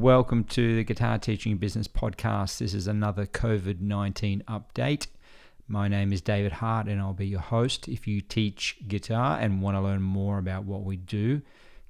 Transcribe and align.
Welcome 0.00 0.44
to 0.44 0.76
the 0.76 0.84
Guitar 0.84 1.18
Teaching 1.18 1.56
Business 1.56 1.88
Podcast. 1.88 2.58
This 2.58 2.72
is 2.72 2.86
another 2.86 3.26
COVID 3.26 3.80
19 3.80 4.44
update. 4.46 5.08
My 5.66 5.88
name 5.88 6.12
is 6.12 6.20
David 6.20 6.52
Hart 6.52 6.86
and 6.86 7.00
I'll 7.00 7.14
be 7.14 7.26
your 7.26 7.40
host. 7.40 7.88
If 7.88 8.06
you 8.06 8.20
teach 8.20 8.76
guitar 8.86 9.40
and 9.40 9.60
want 9.60 9.76
to 9.76 9.80
learn 9.80 10.02
more 10.02 10.38
about 10.38 10.62
what 10.62 10.84
we 10.84 10.96
do, 10.96 11.42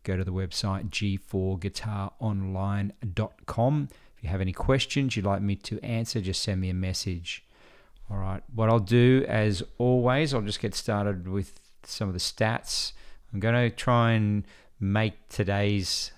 go 0.05 0.17
to 0.17 0.25
the 0.25 0.33
website 0.33 0.89
g4guitaronline.com. 0.89 3.89
If 4.17 4.25
you 4.25 4.31
have 4.31 4.41
any 4.41 4.55
questions 4.55 5.15
you'd 5.15 5.27
like 5.27 5.43
me 5.43 5.55
to 5.57 5.79
answer, 5.85 6.23
just 6.23 6.43
send 6.43 6.63
me 6.63 6.71
a 6.71 6.75
message. 6.75 7.45
All 8.11 8.17
right, 8.17 8.43
what 8.55 8.71
I'll 8.71 8.79
do 8.79 9.27
as 9.29 9.63
always, 9.77 10.33
I'll 10.33 10.41
just 10.41 10.61
get 10.61 10.75
started 10.75 11.29
with 11.29 11.61
some 11.83 12.09
of 12.09 12.15
the 12.15 12.21
stats. 12.21 12.93
I'm 13.35 13.41
going 13.41 13.55
to 13.55 13.69
try 13.77 14.13
and 14.13 14.47
make 14.81 15.29
today's 15.29 16.13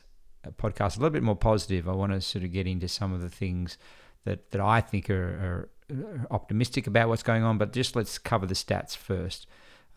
podcast 0.49 0.97
a 0.97 1.01
little 1.01 1.11
bit 1.11 1.23
more 1.23 1.37
positive. 1.37 1.89
I 1.89 1.93
want 1.93 2.13
to 2.13 2.21
sort 2.21 2.45
of 2.45 2.53
get 2.53 2.67
into 2.67 2.89
some 2.89 3.13
of 3.13 3.21
the 3.21 3.29
things 3.29 3.79
that, 4.25 4.51
that 4.51 4.61
I 4.61 4.81
think 4.81 5.11
are, 5.11 5.69
are 5.93 6.27
optimistic 6.31 6.87
about 6.87 7.09
what's 7.09 7.23
going 7.23 7.43
on, 7.43 7.59
but 7.59 7.73
just 7.73 7.97
let's 7.97 8.19
cover 8.19 8.47
the 8.47 8.55
stats 8.55 8.97
first. 8.97 9.47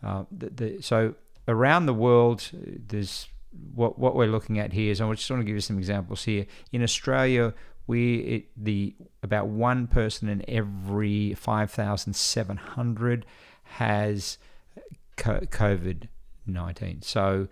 Uh, 0.02 0.24
the, 0.30 0.50
the, 0.50 0.82
so 0.82 1.14
around 1.48 1.86
the 1.86 1.94
world, 1.94 2.50
there's 2.52 3.28
what 3.74 3.98
what 3.98 4.16
we're 4.16 4.26
looking 4.26 4.58
at 4.58 4.72
here 4.72 4.90
is 4.90 5.00
I 5.00 5.10
just 5.12 5.30
want 5.30 5.40
to 5.40 5.44
give 5.44 5.54
you 5.54 5.60
some 5.60 5.78
examples 5.78 6.24
here. 6.24 6.46
In 6.72 6.82
Australia, 6.82 7.54
we 7.86 8.16
it, 8.16 8.48
the 8.56 8.96
about 9.22 9.46
one 9.46 9.86
person 9.86 10.28
in 10.28 10.44
every 10.48 11.34
five 11.34 11.70
thousand 11.70 12.14
seven 12.14 12.56
hundred 12.56 13.24
has 13.62 14.38
COVID 15.16 16.08
nineteen. 16.46 17.00
So 17.02 17.48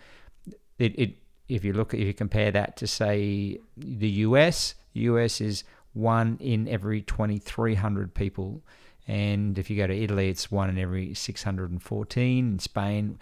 it, 0.79 0.99
it 0.99 1.17
if 1.55 1.65
you 1.65 1.73
look 1.73 1.95
if 1.95 2.01
you 2.01 2.15
compare 2.15 2.51
that 2.51 2.77
to 2.79 2.87
say 2.87 3.59
the 3.77 4.09
US, 4.27 4.75
US 4.95 5.41
is 5.41 5.65
one 5.93 6.39
in 6.41 6.67
every 6.69 7.03
2300 7.03 8.15
people. 8.15 8.63
And 9.07 9.59
if 9.59 9.69
you 9.69 9.77
go 9.77 9.87
to 9.87 9.97
Italy 9.97 10.29
it's 10.29 10.51
one 10.51 10.71
in 10.71 10.79
every 10.79 11.15
614 11.15 12.53
in 12.53 12.59
Spain 12.59 13.19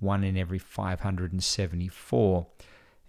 one 0.00 0.22
in 0.22 0.36
every 0.36 0.58
574 0.58 2.46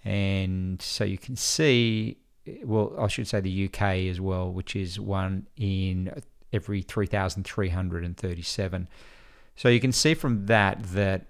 and 0.06 0.82
so 0.82 1.04
you 1.04 1.18
can 1.18 1.36
see 1.36 2.18
well 2.64 2.96
I 2.98 3.08
should 3.08 3.28
say 3.28 3.42
the 3.42 3.66
UK 3.66 3.82
as 4.10 4.22
well 4.22 4.52
which 4.52 4.76
is 4.76 5.00
one 5.00 5.48
in 5.58 6.12
every 6.54 6.82
3337 6.82 8.88
so 9.56 9.70
you 9.70 9.80
can 9.80 9.92
see 9.92 10.14
from 10.14 10.46
that 10.48 10.84
that 10.94 11.28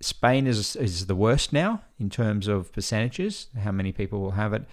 Spain 0.00 0.46
is 0.46 0.76
is 0.76 1.06
the 1.06 1.14
worst 1.14 1.52
now 1.52 1.82
in 1.98 2.08
terms 2.08 2.46
of 2.46 2.72
percentages, 2.72 3.48
how 3.58 3.72
many 3.72 3.92
people 3.92 4.20
will 4.20 4.32
have 4.32 4.52
it, 4.52 4.64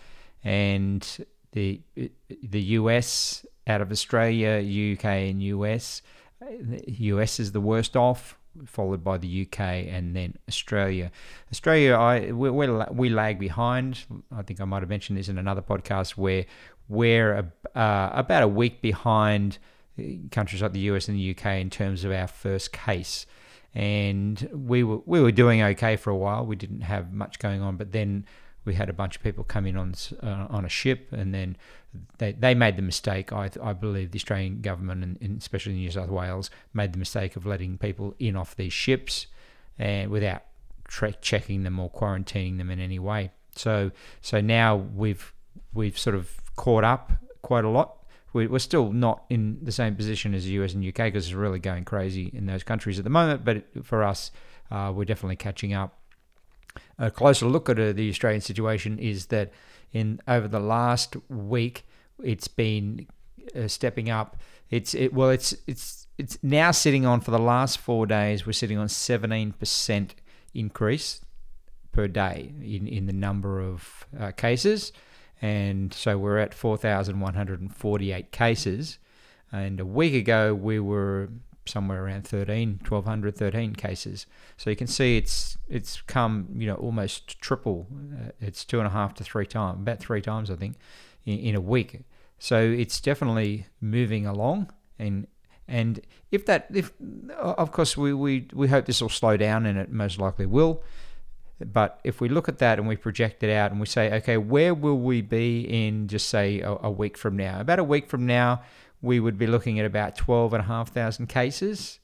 and 0.44 1.26
the 1.52 1.82
the 2.44 2.62
US 2.62 3.46
out 3.68 3.82
of 3.82 3.92
Australia, 3.92 4.60
UK, 4.94 5.06
and 5.06 5.42
US, 5.42 6.02
US 6.88 7.40
is 7.40 7.52
the 7.54 7.62
worst 7.62 7.98
off, 7.98 8.38
followed 8.66 9.04
by 9.04 9.18
the 9.18 9.48
UK 9.48 9.60
and 9.60 10.16
then 10.16 10.36
Australia. 10.48 11.12
Australia, 11.52 11.96
I 11.96 12.32
we 12.32 12.50
we 12.52 13.10
lag 13.10 13.40
behind. 13.40 14.06
I 14.32 14.44
think 14.44 14.62
I 14.62 14.66
might 14.66 14.82
have 14.82 14.90
mentioned 14.90 15.18
this 15.18 15.30
in 15.30 15.38
another 15.38 15.62
podcast 15.62 16.12
where 16.12 16.46
we're 16.88 17.52
uh, 17.74 18.10
about 18.14 18.44
a 18.44 18.48
week 18.48 18.82
behind 18.82 19.58
countries 20.30 20.62
like 20.62 20.74
the 20.74 20.82
US 20.92 21.08
and 21.08 21.18
the 21.18 21.32
UK 21.32 21.46
in 21.62 21.70
terms 21.70 22.04
of 22.04 22.12
our 22.12 22.28
first 22.28 22.72
case 22.72 23.26
and 23.76 24.50
we 24.54 24.84
were 24.84 25.00
we 25.06 25.22
were 25.22 25.32
doing 25.32 25.62
okay 25.62 25.98
for 25.98 26.10
a 26.10 26.16
while. 26.16 26.46
We 26.46 26.56
didn't 26.56 26.82
have 26.82 27.12
much 27.12 27.40
going 27.40 27.62
on, 27.62 27.76
but 27.76 27.92
then 27.92 28.26
we 28.64 28.74
had 28.74 28.90
a 28.90 28.94
bunch 28.94 29.18
of 29.18 29.24
people 29.24 29.44
come 29.44 29.66
in 29.66 29.76
on 29.76 29.94
uh, 30.24 30.48
on 30.50 30.66
a 30.66 30.70
ship, 30.70 31.10
and 31.12 31.34
then 31.34 31.58
they, 32.18 32.32
they 32.32 32.56
made 32.56 32.78
the 32.78 32.82
mistake. 32.82 33.34
I, 33.34 33.52
I 33.62 33.74
believe 33.74 34.12
the 34.12 34.18
Australian 34.18 34.62
government, 34.62 35.04
and, 35.04 35.18
and 35.22 35.38
especially 35.38 35.74
New 35.74 35.92
South 35.92 36.10
Wales, 36.10 36.50
made 36.74 36.94
the 36.94 37.00
mistake 37.00 37.36
of 37.36 37.46
letting 37.46 37.78
people 37.78 38.16
in 38.18 38.36
off 38.38 38.56
these 38.56 38.74
ships, 38.74 39.28
and 39.78 40.10
without 40.10 40.44
tre- 40.88 41.16
checking 41.22 41.64
them 41.64 41.78
or 41.78 41.90
quarantining 41.90 42.58
them 42.58 42.72
in 42.72 42.80
any 42.80 43.00
way. 43.00 43.32
So 43.56 43.92
so 44.22 44.40
now 44.40 44.76
we've 44.76 45.34
we've 45.74 46.00
sort 46.00 46.16
of 46.16 46.32
caught 46.56 46.86
up 46.86 47.12
quite 47.42 47.66
a 47.66 47.70
lot 47.70 48.05
we're 48.36 48.60
still 48.60 48.92
not 48.92 49.24
in 49.30 49.60
the 49.62 49.72
same 49.72 49.96
position 49.96 50.34
as 50.34 50.44
the 50.44 50.52
US 50.52 50.74
and 50.74 50.86
UK 50.86 51.06
because 51.06 51.28
it's 51.28 51.34
really 51.34 51.60
going 51.60 51.86
crazy 51.86 52.30
in 52.34 52.46
those 52.46 52.64
countries 52.64 52.98
at 53.00 53.06
the 53.06 53.10
moment. 53.10 53.46
But 53.46 53.64
for 53.86 54.04
us, 54.04 54.32
uh, 54.70 54.92
we're 54.94 55.06
definitely 55.06 55.38
catching 55.38 55.74
up. 55.74 55.98
A 57.00 57.10
closer 57.10 57.46
look 57.46 57.70
at 57.70 57.80
uh, 57.80 57.94
the 57.94 58.10
Australian 58.10 58.42
situation 58.42 59.00
is 59.00 59.28
that 59.28 59.54
in 59.94 60.20
over 60.28 60.50
the 60.50 60.60
last 60.60 61.16
week, 61.30 61.86
it's 62.22 62.50
been 62.50 63.08
uh, 63.56 63.70
stepping 63.70 64.10
up. 64.10 64.38
It's 64.70 64.94
it 64.94 65.14
well, 65.14 65.30
it's 65.30 65.56
it's 65.66 66.08
it's 66.18 66.38
now 66.44 66.72
sitting 66.72 67.06
on 67.06 67.22
for 67.22 67.32
the 67.32 67.40
last 67.40 67.78
four 67.78 68.06
days. 68.06 68.46
We're 68.46 68.52
sitting 68.52 68.78
on 68.78 68.90
seventeen 68.90 69.54
percent 69.54 70.16
increase 70.54 71.22
per 71.94 72.10
day 72.10 72.52
in 72.62 72.86
in 72.88 73.06
the 73.06 73.14
number 73.14 73.62
of 73.62 74.06
uh, 74.20 74.32
cases 74.32 74.92
and 75.42 75.94
so 75.94 76.18
we're 76.18 76.38
at 76.38 76.54
4,148 76.54 78.32
cases. 78.32 79.00
And 79.52 79.80
a 79.80 79.86
week 79.86 80.14
ago, 80.14 80.54
we 80.54 80.80
were 80.80 81.30
somewhere 81.66 82.04
around 82.04 82.28
13, 82.28 82.80
1,200, 82.88 83.36
13 83.36 83.76
cases. 83.76 84.26
So 84.58 84.70
you 84.70 84.76
can 84.76 84.88
see 84.88 85.18
it's 85.18 85.58
it's 85.68 86.02
come, 86.02 86.48
you 86.56 86.68
know, 86.68 86.76
almost 86.76 87.40
triple. 87.42 87.88
Uh, 88.14 88.32
it's 88.40 88.64
two 88.64 88.80
and 88.80 88.88
a 88.88 88.92
half 88.92 89.14
to 89.16 89.24
three 89.24 89.46
times, 89.46 89.82
about 89.82 90.00
three 90.00 90.22
times, 90.22 90.52
I 90.52 90.56
think, 90.56 90.78
in, 91.26 91.40
in 91.40 91.56
a 91.56 91.62
week. 91.62 92.02
So 92.40 92.60
it's 92.60 93.00
definitely 93.02 93.68
moving 93.82 94.26
along. 94.26 94.72
And 95.00 95.28
and 95.68 96.02
if 96.32 96.46
that, 96.46 96.68
if 96.74 96.94
of 97.38 97.72
course 97.72 97.98
we, 97.98 98.14
we, 98.14 98.48
we 98.54 98.68
hope 98.68 98.86
this 98.86 99.02
will 99.02 99.10
slow 99.10 99.36
down, 99.36 99.66
and 99.66 99.80
it 99.80 99.92
most 99.92 100.20
likely 100.20 100.46
will. 100.46 100.84
But 101.60 102.00
if 102.04 102.20
we 102.20 102.28
look 102.28 102.50
at 102.50 102.58
that 102.60 102.80
and 102.80 102.88
we 102.88 102.98
project 102.98 103.42
it 103.44 103.50
out 103.50 103.72
and 103.72 103.80
we 103.80 103.86
say, 103.86 104.14
okay, 104.16 104.38
where 104.38 104.74
will 104.74 105.00
we 105.00 105.22
be 105.22 105.62
in 105.62 106.08
just 106.08 106.28
say 106.28 106.60
a, 106.60 106.76
a 106.84 106.92
week 106.92 107.18
from 107.18 107.38
now? 107.38 107.62
About 107.62 107.80
a 107.80 107.84
week 107.84 108.08
from 108.08 108.26
now, 108.26 108.62
we 109.02 109.20
would 109.20 109.38
be 109.38 109.48
looking 109.48 109.80
at 109.80 109.86
about 109.86 110.18
12,500 110.18 111.30
cases. 111.30 112.00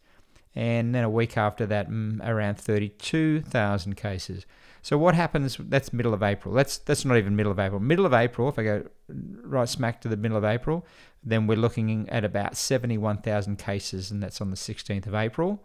And 0.55 0.93
then 0.95 1.03
a 1.03 1.09
week 1.09 1.37
after 1.37 1.65
that, 1.65 1.89
mm, 1.89 2.25
around 2.25 2.59
32,000 2.59 3.95
cases. 3.95 4.45
So 4.81 4.97
what 4.97 5.15
happens? 5.15 5.57
That's 5.59 5.93
middle 5.93 6.13
of 6.13 6.23
April. 6.23 6.53
That's 6.53 6.79
that's 6.79 7.05
not 7.05 7.17
even 7.17 7.35
middle 7.35 7.51
of 7.51 7.59
April. 7.59 7.79
Middle 7.79 8.05
of 8.05 8.13
April, 8.13 8.49
if 8.49 8.57
I 8.57 8.63
go 8.63 8.83
right 9.07 9.69
smack 9.69 10.01
to 10.01 10.07
the 10.07 10.17
middle 10.17 10.37
of 10.37 10.43
April, 10.43 10.85
then 11.23 11.45
we're 11.45 11.57
looking 11.57 12.09
at 12.09 12.25
about 12.25 12.57
71,000 12.57 13.57
cases, 13.57 14.09
and 14.09 14.23
that's 14.23 14.41
on 14.41 14.49
the 14.49 14.57
16th 14.57 15.05
of 15.05 15.13
April 15.13 15.63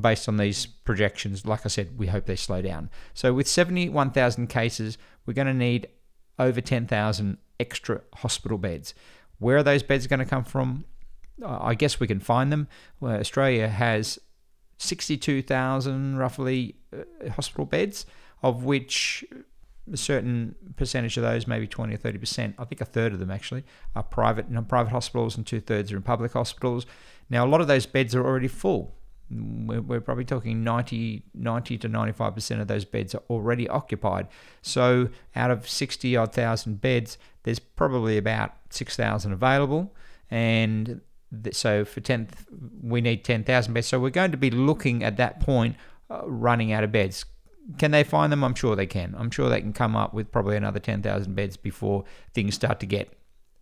based 0.00 0.28
on 0.28 0.36
these 0.36 0.66
projections, 0.66 1.46
like 1.46 1.64
I 1.64 1.68
said, 1.68 1.98
we 1.98 2.08
hope 2.08 2.26
they 2.26 2.36
slow 2.36 2.62
down. 2.62 2.90
So 3.12 3.32
with 3.32 3.48
71,000 3.48 4.48
cases, 4.48 4.98
we're 5.26 5.34
going 5.34 5.46
to 5.46 5.54
need 5.54 5.88
over 6.38 6.60
10,000 6.60 7.38
extra 7.60 8.00
hospital 8.14 8.58
beds. 8.58 8.94
Where 9.38 9.56
are 9.56 9.62
those 9.62 9.82
beds 9.82 10.06
going 10.06 10.20
to 10.20 10.24
come 10.24 10.44
from? 10.44 10.84
I 11.44 11.74
guess 11.74 11.98
we 11.98 12.06
can 12.06 12.20
find 12.20 12.52
them. 12.52 12.68
Well, 13.00 13.16
Australia 13.16 13.68
has 13.68 14.18
62,000 14.78 16.16
roughly 16.16 16.76
uh, 16.92 17.30
hospital 17.30 17.64
beds, 17.64 18.06
of 18.42 18.64
which 18.64 19.24
a 19.92 19.96
certain 19.96 20.54
percentage 20.76 21.16
of 21.16 21.22
those, 21.22 21.46
maybe 21.46 21.66
20 21.66 21.94
or 21.94 21.96
30 21.96 22.18
percent, 22.18 22.54
I 22.58 22.64
think 22.64 22.80
a 22.80 22.84
third 22.84 23.12
of 23.12 23.18
them 23.18 23.30
actually, 23.30 23.64
are 23.94 24.02
private, 24.02 24.50
know, 24.50 24.62
private 24.62 24.90
hospitals, 24.90 25.36
and 25.36 25.46
two 25.46 25.60
thirds 25.60 25.92
are 25.92 25.96
in 25.96 26.02
public 26.02 26.32
hospitals. 26.32 26.86
Now, 27.28 27.44
a 27.44 27.48
lot 27.48 27.60
of 27.60 27.68
those 27.68 27.86
beds 27.86 28.14
are 28.14 28.24
already 28.24 28.48
full 28.48 28.94
we're, 29.30 29.80
we're 29.80 30.00
probably 30.00 30.24
talking 30.24 30.62
90, 30.62 31.22
90 31.34 31.78
to 31.78 31.88
95% 31.88 32.60
of 32.60 32.68
those 32.68 32.84
beds 32.84 33.14
are 33.14 33.22
already 33.30 33.68
occupied. 33.68 34.28
So 34.62 35.08
out 35.34 35.50
of 35.50 35.68
60 35.68 36.16
odd 36.16 36.32
thousand 36.32 36.80
beds, 36.80 37.18
there's 37.44 37.58
probably 37.58 38.18
about 38.18 38.52
6,000 38.70 39.32
available. 39.32 39.94
And 40.30 41.00
so 41.52 41.84
for 41.84 42.00
10, 42.00 42.28
we 42.82 43.00
need 43.00 43.24
10,000 43.24 43.72
beds. 43.72 43.86
So 43.86 43.98
we're 43.98 44.10
going 44.10 44.30
to 44.32 44.36
be 44.36 44.50
looking 44.50 45.02
at 45.02 45.16
that 45.16 45.40
point 45.40 45.76
uh, 46.10 46.22
running 46.26 46.72
out 46.72 46.84
of 46.84 46.92
beds. 46.92 47.24
Can 47.78 47.92
they 47.92 48.04
find 48.04 48.30
them? 48.30 48.44
I'm 48.44 48.54
sure 48.54 48.76
they 48.76 48.86
can. 48.86 49.14
I'm 49.18 49.30
sure 49.30 49.48
they 49.48 49.60
can 49.60 49.72
come 49.72 49.96
up 49.96 50.12
with 50.12 50.30
probably 50.30 50.56
another 50.56 50.80
10,000 50.80 51.34
beds 51.34 51.56
before 51.56 52.04
things 52.34 52.54
start 52.54 52.78
to 52.80 52.86
get 52.86 53.10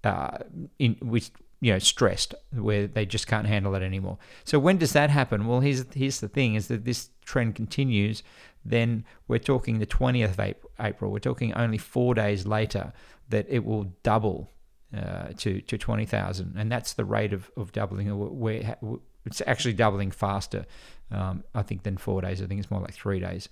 uh, 0.04 0.38
in, 0.78 0.96
which 1.00 1.30
you 1.62 1.72
know 1.72 1.78
stressed 1.78 2.34
where 2.52 2.88
they 2.88 3.06
just 3.06 3.28
can't 3.28 3.46
handle 3.46 3.74
it 3.76 3.82
anymore. 3.82 4.18
So 4.44 4.58
when 4.58 4.78
does 4.78 4.92
that 4.94 5.10
happen? 5.10 5.46
Well, 5.46 5.60
here's 5.60 5.84
here's 5.94 6.18
the 6.18 6.28
thing: 6.28 6.56
is 6.56 6.66
that 6.66 6.84
this 6.84 7.10
trend 7.24 7.54
continues, 7.54 8.24
then 8.64 9.04
we're 9.28 9.38
talking 9.38 9.78
the 9.78 9.86
20th 9.86 10.36
of 10.36 10.54
April. 10.80 11.12
We're 11.12 11.20
talking 11.20 11.54
only 11.54 11.78
four 11.78 12.14
days 12.14 12.46
later 12.46 12.92
that 13.28 13.46
it 13.48 13.64
will 13.64 13.84
double 14.02 14.50
uh, 14.94 15.28
to 15.38 15.60
to 15.60 15.78
20,000, 15.78 16.54
and 16.58 16.70
that's 16.70 16.94
the 16.94 17.04
rate 17.04 17.32
of 17.32 17.48
of 17.56 17.70
doubling. 17.70 18.08
Where 18.08 18.76
it's 19.24 19.40
actually 19.46 19.74
doubling 19.74 20.10
faster, 20.10 20.66
um, 21.12 21.44
I 21.54 21.62
think, 21.62 21.84
than 21.84 21.96
four 21.96 22.22
days. 22.22 22.42
I 22.42 22.46
think 22.46 22.60
it's 22.60 22.72
more 22.72 22.80
like 22.80 22.94
three 22.94 23.20
days. 23.20 23.48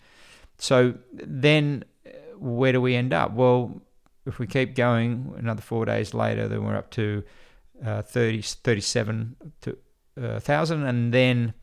So 0.59 0.95
then, 1.13 1.85
uh, 2.05 2.11
where 2.39 2.73
do 2.73 2.81
we 2.81 2.97
end 2.97 3.13
up? 3.13 3.35
Well, 3.35 3.81
if 4.27 4.41
we 4.41 4.49
keep 4.49 4.75
going 4.75 5.33
another 5.39 5.63
four 5.63 5.85
days 5.85 6.13
later, 6.13 6.49
then 6.49 6.65
we're 6.65 6.77
up 6.77 6.91
to 6.91 7.23
uh, 7.85 8.03
30, 8.03 8.43
37 8.43 9.37
to, 9.63 9.79
uh, 10.21 10.41
thousand, 10.41 10.85
and 10.85 11.13
then 11.15 11.55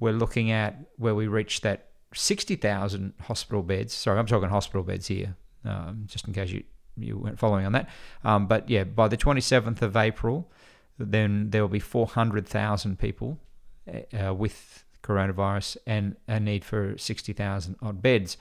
we're 0.00 0.12
looking 0.12 0.50
at 0.50 0.76
where 0.96 1.14
we 1.14 1.26
reach 1.26 1.60
that 1.60 1.88
60,000 2.14 3.14
hospital 3.22 3.62
beds. 3.62 3.94
Sorry, 3.94 4.18
I'm 4.18 4.26
talking 4.26 4.48
hospital 4.48 4.82
beds 4.82 5.06
here, 5.06 5.36
um, 5.64 6.04
just 6.06 6.26
in 6.26 6.34
case 6.34 6.50
you, 6.50 6.64
you 6.96 7.16
weren't 7.18 7.38
following 7.38 7.66
on 7.66 7.72
that. 7.72 7.88
Um, 8.24 8.46
but 8.46 8.68
yeah, 8.68 8.84
by 8.84 9.08
the 9.08 9.16
27th 9.16 9.82
of 9.82 9.96
April, 9.96 10.50
then 10.98 11.50
there 11.50 11.62
will 11.62 11.68
be 11.68 11.78
400,000 11.78 12.98
people 12.98 13.38
uh, 13.88 14.34
with 14.34 14.84
coronavirus 15.02 15.76
and 15.86 16.16
a 16.28 16.38
need 16.38 16.64
for 16.64 16.96
60,000 16.96 17.76
odd 17.82 18.02
beds. 18.02 18.36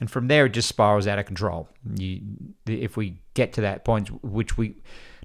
And 0.00 0.10
from 0.10 0.28
there, 0.28 0.46
it 0.46 0.50
just 0.50 0.68
spirals 0.68 1.06
out 1.06 1.18
of 1.18 1.26
control. 1.26 1.68
You, 1.96 2.20
if 2.66 2.96
we 2.96 3.20
get 3.34 3.52
to 3.54 3.60
that 3.62 3.84
point, 3.84 4.22
which 4.22 4.56
we 4.56 4.76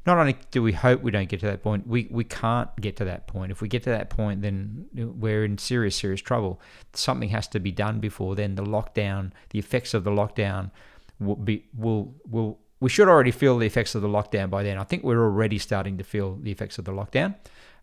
not 0.05 0.17
only 0.17 0.35
do 0.51 0.61
we 0.61 0.73
hope 0.73 1.01
we 1.01 1.11
don't 1.11 1.29
get 1.29 1.39
to 1.39 1.45
that 1.45 1.63
point, 1.63 1.87
we, 1.87 2.07
we 2.11 2.23
can't 2.23 2.69
get 2.81 2.97
to 2.97 3.05
that 3.05 3.27
point. 3.27 3.51
If 3.51 3.61
we 3.61 3.67
get 3.67 3.83
to 3.83 3.89
that 3.89 4.09
point, 4.09 4.41
then 4.41 4.85
we're 4.93 5.45
in 5.45 5.57
serious, 5.57 5.95
serious 5.95 6.21
trouble. 6.21 6.59
Something 6.93 7.29
has 7.29 7.47
to 7.49 7.59
be 7.59 7.71
done 7.71 7.99
before 7.99 8.35
then. 8.35 8.55
The 8.55 8.63
lockdown, 8.65 9.31
the 9.51 9.59
effects 9.59 9.93
of 9.93 10.03
the 10.03 10.11
lockdown 10.11 10.71
will 11.19 11.35
be 11.35 11.65
will 11.77 12.13
will 12.29 12.59
we 12.79 12.89
should 12.89 13.07
already 13.07 13.31
feel 13.31 13.57
the 13.57 13.65
effects 13.65 13.95
of 13.95 14.01
the 14.01 14.09
lockdown 14.09 14.49
by 14.49 14.61
then. 14.61 14.77
I 14.77 14.83
think 14.83 15.03
we're 15.03 15.23
already 15.23 15.57
starting 15.57 15.97
to 15.99 16.03
feel 16.03 16.35
the 16.35 16.51
effects 16.51 16.77
of 16.77 16.83
the 16.83 16.91
lockdown 16.91 17.35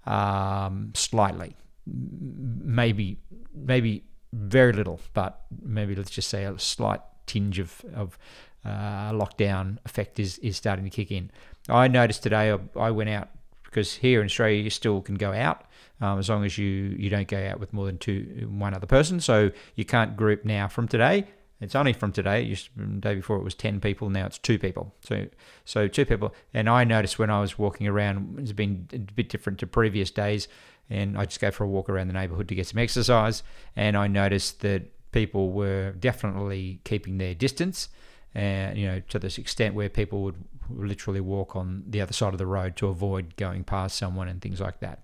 um, 0.06 0.92
slightly, 0.94 1.56
maybe 1.86 3.18
maybe 3.54 4.04
very 4.32 4.74
little, 4.74 5.00
but 5.14 5.40
maybe 5.62 5.94
let's 5.94 6.10
just 6.10 6.28
say 6.28 6.44
a 6.44 6.58
slight 6.58 7.00
tinge 7.26 7.58
of 7.58 7.82
of 7.94 8.18
uh, 8.64 9.10
lockdown 9.12 9.78
effect 9.84 10.18
is 10.18 10.38
is 10.38 10.56
starting 10.56 10.84
to 10.84 10.90
kick 10.90 11.10
in. 11.10 11.30
I 11.68 11.88
noticed 11.88 12.22
today 12.22 12.56
I 12.76 12.90
went 12.90 13.10
out 13.10 13.28
because 13.64 13.94
here 13.94 14.20
in 14.20 14.26
Australia 14.26 14.62
you 14.62 14.70
still 14.70 15.00
can 15.00 15.14
go 15.14 15.32
out 15.32 15.64
um, 16.00 16.18
as 16.18 16.28
long 16.28 16.44
as 16.44 16.58
you 16.58 16.66
you 16.66 17.10
don't 17.10 17.28
go 17.28 17.38
out 17.38 17.60
with 17.60 17.72
more 17.72 17.86
than 17.86 17.98
two 17.98 18.48
one 18.50 18.74
other 18.74 18.86
person. 18.86 19.20
So 19.20 19.50
you 19.74 19.84
can't 19.84 20.16
group 20.16 20.44
now 20.44 20.68
from 20.68 20.88
today. 20.88 21.26
It's 21.60 21.74
only 21.74 21.92
from 21.92 22.12
today. 22.12 22.48
Just 22.48 22.70
the 22.76 22.84
day 22.84 23.14
before 23.14 23.36
it 23.36 23.44
was 23.44 23.54
ten 23.54 23.80
people. 23.80 24.08
Now 24.10 24.26
it's 24.26 24.38
two 24.38 24.58
people. 24.58 24.94
So 25.00 25.26
so 25.64 25.88
two 25.88 26.06
people. 26.06 26.34
And 26.54 26.68
I 26.68 26.84
noticed 26.84 27.18
when 27.18 27.30
I 27.30 27.40
was 27.40 27.58
walking 27.58 27.86
around, 27.86 28.38
it's 28.40 28.52
been 28.52 28.88
a 28.92 28.98
bit 28.98 29.28
different 29.28 29.58
to 29.60 29.66
previous 29.66 30.10
days. 30.10 30.48
And 30.88 31.16
I 31.16 31.24
just 31.24 31.40
go 31.40 31.50
for 31.50 31.64
a 31.64 31.68
walk 31.68 31.88
around 31.88 32.08
the 32.08 32.14
neighbourhood 32.14 32.48
to 32.48 32.54
get 32.54 32.66
some 32.66 32.78
exercise. 32.78 33.42
And 33.76 33.96
I 33.96 34.08
noticed 34.08 34.60
that 34.60 34.90
people 35.12 35.52
were 35.52 35.92
definitely 35.92 36.80
keeping 36.84 37.18
their 37.18 37.34
distance 37.34 37.88
and 38.34 38.78
you 38.78 38.86
know 38.86 39.00
to 39.08 39.18
this 39.18 39.38
extent 39.38 39.74
where 39.74 39.88
people 39.88 40.22
would 40.22 40.44
literally 40.68 41.20
walk 41.20 41.56
on 41.56 41.82
the 41.86 42.00
other 42.00 42.12
side 42.12 42.32
of 42.32 42.38
the 42.38 42.46
road 42.46 42.76
to 42.76 42.86
avoid 42.86 43.36
going 43.36 43.64
past 43.64 43.96
someone 43.96 44.28
and 44.28 44.40
things 44.40 44.60
like 44.60 44.80
that. 44.80 45.02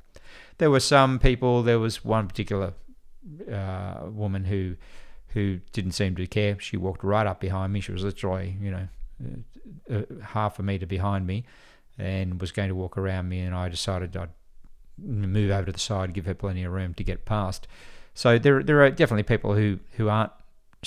There 0.58 0.70
were 0.70 0.80
some 0.80 1.18
people. 1.18 1.62
There 1.62 1.78
was 1.78 2.04
one 2.04 2.28
particular 2.28 2.74
uh, 3.50 4.06
woman 4.06 4.44
who 4.44 4.76
who 5.28 5.60
didn't 5.72 5.92
seem 5.92 6.14
to 6.16 6.26
care. 6.26 6.58
She 6.60 6.76
walked 6.76 7.04
right 7.04 7.26
up 7.26 7.40
behind 7.40 7.72
me. 7.72 7.80
She 7.80 7.92
was 7.92 8.04
literally 8.04 8.56
you 8.60 8.70
know 8.70 8.88
uh, 9.90 9.94
uh, 9.94 10.02
half 10.22 10.58
a 10.58 10.62
meter 10.62 10.86
behind 10.86 11.26
me, 11.26 11.44
and 11.98 12.40
was 12.40 12.52
going 12.52 12.68
to 12.68 12.74
walk 12.74 12.96
around 12.96 13.28
me. 13.28 13.40
And 13.40 13.54
I 13.54 13.68
decided 13.68 14.16
I'd 14.16 14.30
move 14.98 15.50
over 15.50 15.66
to 15.66 15.72
the 15.72 15.78
side, 15.78 16.14
give 16.14 16.26
her 16.26 16.34
plenty 16.34 16.64
of 16.64 16.72
room 16.72 16.94
to 16.94 17.04
get 17.04 17.24
past. 17.24 17.66
So 18.14 18.38
there 18.38 18.62
there 18.62 18.82
are 18.82 18.90
definitely 18.90 19.24
people 19.24 19.54
who 19.54 19.78
who 19.96 20.08
aren't 20.08 20.32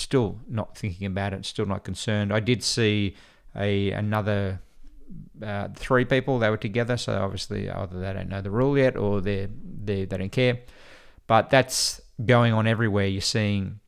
still 0.00 0.40
not 0.48 0.76
thinking 0.76 1.06
about 1.06 1.32
it, 1.32 1.44
still 1.44 1.66
not 1.66 1.84
concerned. 1.84 2.32
I 2.32 2.40
did 2.40 2.62
see 2.62 3.14
a 3.56 3.90
another 3.92 4.60
uh, 5.42 5.68
three 5.74 6.04
people. 6.04 6.38
They 6.38 6.50
were 6.50 6.56
together, 6.56 6.96
so 6.96 7.20
obviously 7.20 7.70
either 7.70 7.98
they 7.98 8.12
don't 8.12 8.28
know 8.28 8.42
the 8.42 8.50
rule 8.50 8.76
yet 8.78 8.96
or 8.96 9.20
they 9.20 9.48
they 9.84 10.04
they 10.04 10.18
don't 10.18 10.32
care. 10.32 10.60
But 11.26 11.50
that's 11.50 12.00
going 12.24 12.52
on 12.52 12.66
everywhere. 12.66 13.06
You're 13.06 13.20
seeing 13.20 13.80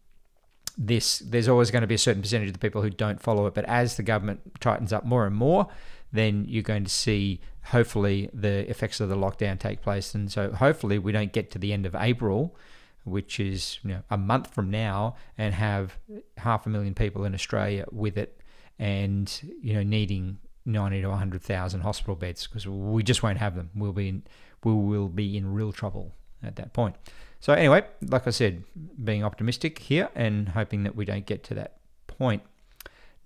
this. 0.79 1.19
There's 1.19 1.49
always 1.49 1.71
going 1.71 1.83
to 1.83 1.87
be 1.87 1.95
a 1.97 1.99
certain 1.99 2.23
percentage 2.23 2.49
of 2.49 2.55
the 2.55 2.59
people 2.59 2.83
who 2.83 2.91
don't 2.91 3.21
follow 3.21 3.47
it. 3.47 3.55
But 3.55 3.65
as 3.65 3.97
the 3.97 4.03
government 4.03 4.41
tightens 4.61 4.93
up 4.93 5.05
more 5.05 5.27
and 5.27 5.35
more, 5.35 5.67
then 6.13 6.45
you're 6.49 6.63
going 6.63 6.85
to 6.85 6.91
see 6.91 7.41
hopefully 7.67 8.29
the 8.33 8.69
effects 8.69 9.01
of 9.01 9.09
the 9.09 9.17
lockdown 9.17 9.59
take 9.59 9.83
place. 9.83 10.15
And 10.15 10.31
so 10.31 10.53
hopefully 10.53 10.99
we 10.99 11.13
don't 11.13 11.33
get 11.33 11.51
to 11.53 11.59
the 11.59 11.73
end 11.73 11.87
of 11.87 11.95
April 11.95 12.57
which 13.05 13.41
is 13.41 13.79
you 13.83 13.91
know, 13.91 14.03
a 14.11 14.17
month 14.17 14.53
from 14.53 14.71
now, 14.71 15.17
and 15.39 15.55
have 15.55 15.99
half 16.37 16.67
a 16.67 16.69
million 16.69 16.95
people 16.95 17.25
in 17.25 17.35
Australia 17.35 17.85
with 17.91 18.17
it, 18.17 18.41
and 18.79 19.41
you 19.61 19.75
know 19.75 19.83
needing 19.83 20.39
ninety 20.65 21.01
to 21.01 21.09
one 21.09 21.19
hundred 21.19 21.43
thousand 21.43 21.81
hospital 21.81 22.15
beds 22.15 22.47
because 22.47 22.67
we 22.67 23.03
just 23.03 23.23
won't 23.23 23.39
have 23.39 23.57
them. 23.57 23.71
We'll 23.75 23.93
be 23.93 24.09
in, 24.09 24.23
we 24.65 24.73
will 24.73 25.09
be 25.09 25.37
in 25.37 25.53
real 25.53 25.73
trouble 25.73 26.13
at 26.43 26.57
that 26.57 26.73
point. 26.73 26.97
So 27.41 27.53
anyway, 27.53 27.85
like 28.01 28.27
I 28.27 28.31
said, 28.31 28.63
being 29.03 29.25
optimistic 29.25 29.81
here 29.81 30.09
and 30.15 30.51
hoping 30.51 30.85
that 30.85 30.95
we 30.95 31.05
don't 31.05 31.27
get 31.27 31.43
to 31.45 31.55
that 31.55 31.79
point. 32.07 32.43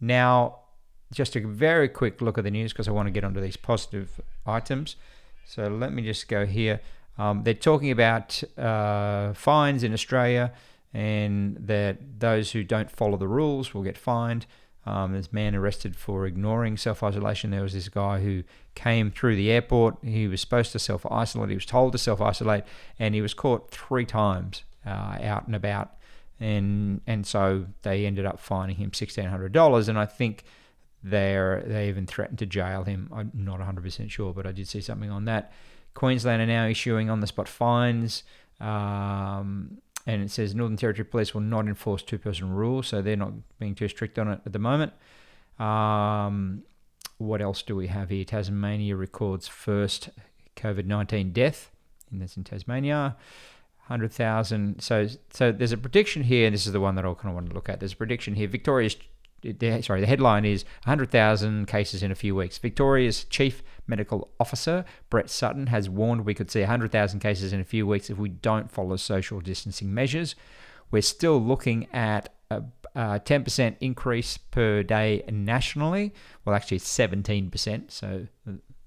Now, 0.01 0.61
just 1.13 1.37
a 1.37 1.41
very 1.41 1.89
quick 1.89 2.23
look 2.23 2.39
at 2.39 2.45
the 2.45 2.51
news 2.51 2.73
because 2.73 2.89
I 2.89 2.93
want 2.93 3.09
to 3.09 3.11
get 3.11 3.25
onto 3.25 3.41
these 3.41 3.57
positive 3.57 4.21
items. 4.47 4.97
So 5.47 5.69
let 5.69 5.93
me 5.93 6.03
just 6.03 6.29
go 6.29 6.47
here. 6.47 6.81
Um, 7.19 7.43
they're 7.45 7.55
talking 7.55 7.91
about 7.91 8.43
uh, 8.59 9.33
fines 9.33 9.83
in 9.83 9.93
Australia 9.93 10.53
and 10.93 11.57
that 11.59 12.21
those 12.21 12.53
who 12.53 12.65
don't 12.65 12.91
follow 12.91 13.17
the 13.17 13.29
rules 13.29 13.75
will 13.75 13.83
get 13.83 13.99
fined. 13.99 14.47
Um, 14.87 15.15
a 15.15 15.23
man 15.33 15.55
arrested 15.55 15.97
for 15.97 16.27
ignoring 16.27 16.77
self 16.77 17.03
isolation. 17.03 17.51
There 17.51 17.63
was 17.63 17.73
this 17.73 17.89
guy 17.89 18.21
who 18.21 18.45
came 18.75 19.11
through 19.11 19.35
the 19.37 19.51
airport. 19.51 19.97
He 20.03 20.29
was 20.29 20.41
supposed 20.41 20.73
to 20.73 20.79
self 20.79 21.05
isolate. 21.11 21.51
He 21.51 21.57
was 21.57 21.67
told 21.67 21.93
to 21.93 21.99
self 21.99 22.21
isolate, 22.21 22.65
and 22.99 23.15
he 23.15 23.21
was 23.21 23.35
caught 23.35 23.71
three 23.71 24.07
times 24.07 24.63
uh, 24.87 25.19
out 25.21 25.47
and 25.47 25.57
about. 25.57 25.97
And 26.39 27.01
and 27.07 27.27
so 27.27 27.67
they 27.83 28.07
ended 28.07 28.27
up 28.27 28.39
fining 28.39 28.77
him 28.77 28.93
sixteen 28.93 29.27
hundred 29.27 29.53
dollars. 29.53 29.89
And 29.89 29.99
I 29.99 30.07
think 30.07 30.45
they 31.03 31.63
they 31.67 31.89
even 31.89 32.07
threatened 32.07 32.39
to 32.39 32.47
jail 32.47 32.85
him. 32.85 33.11
I'm 33.13 33.33
not 33.35 33.61
100% 33.61 34.11
sure, 34.11 34.33
but 34.33 34.47
I 34.47 34.53
did 34.53 34.69
see 34.69 34.81
something 34.81 35.11
on 35.11 35.25
that. 35.27 35.53
Queensland 35.97 36.43
are 36.43 36.47
now 36.47 36.67
issuing 36.67 37.11
on 37.11 37.21
the 37.21 37.27
spot 37.27 37.49
fines. 37.49 38.23
Um, 38.61 39.79
and 40.07 40.23
it 40.23 40.31
says 40.31 40.55
Northern 40.55 40.77
Territory 40.77 41.05
Police 41.05 41.35
will 41.35 41.41
not 41.41 41.67
enforce 41.67 42.03
two 42.03 42.19
person 42.19 42.51
rule, 42.51 42.83
so 42.83 43.03
they're 43.03 43.17
not 43.17 43.33
being 43.59 43.75
too 43.75 43.89
strict 43.89 44.19
on 44.19 44.29
it 44.29 44.41
at 44.47 44.53
the 44.53 44.59
moment. 44.61 44.93
Um, 45.59 46.63
what 47.19 47.41
else 47.41 47.63
do 47.63 47.75
we 47.75 47.89
have 47.89 48.11
here? 48.11 48.25
Tasmania 48.25 48.95
records 48.95 49.49
first 49.49 50.11
COVID 50.55 50.85
19 50.85 51.33
death, 51.33 51.73
and 52.13 52.23
that's 52.23 52.37
in 52.37 52.45
Tasmania. 52.45 53.17
100,000. 53.89 54.81
So, 54.81 55.07
so 55.33 55.53
there's 55.53 55.73
a 55.73 55.77
prediction 55.77 56.25
here, 56.25 56.47
and 56.47 56.55
this 56.55 56.67
is 56.67 56.73
the 56.73 56.81
one 56.81 56.97
that 56.97 57.05
I 57.05 57.15
kind 57.15 57.29
of 57.29 57.35
want 57.35 57.49
to 57.49 57.55
look 57.55 57.69
at. 57.69 57.81
There's 57.81 57.93
a 57.93 57.97
prediction 57.97 58.35
here. 58.35 58.49
Victoria's 58.49 58.97
sorry, 59.83 60.01
the 60.01 60.07
headline 60.07 60.45
is 60.45 60.65
100,000 60.85 61.67
cases 61.67 62.03
in 62.03 62.11
a 62.11 62.15
few 62.15 62.35
weeks. 62.35 62.59
Victoria's 62.59 63.25
chief 63.25 63.63
medical 63.87 64.31
officer, 64.41 64.85
Brett 65.11 65.31
Sutton, 65.31 65.69
has 65.69 65.89
warned 65.89 66.25
we 66.25 66.35
could 66.35 66.51
see 66.51 66.61
100,000 66.61 67.21
cases 67.21 67.53
in 67.53 67.61
a 67.61 67.65
few 67.65 67.87
weeks 67.87 68.11
if 68.11 68.19
we 68.19 68.29
don't 68.29 68.71
follow 68.71 68.97
social 68.97 69.41
distancing 69.41 69.93
measures. 69.93 70.35
We're 70.91 71.03
still 71.03 71.41
looking 71.41 71.87
at 71.93 72.33
a, 72.51 72.63
a 72.95 73.21
10% 73.21 73.77
increase 73.81 74.39
per 74.39 74.83
day 74.83 75.25
nationally. 75.31 76.15
Well, 76.45 76.55
actually, 76.55 76.79
it's 76.79 76.97
17%, 76.97 77.91
so 77.91 78.27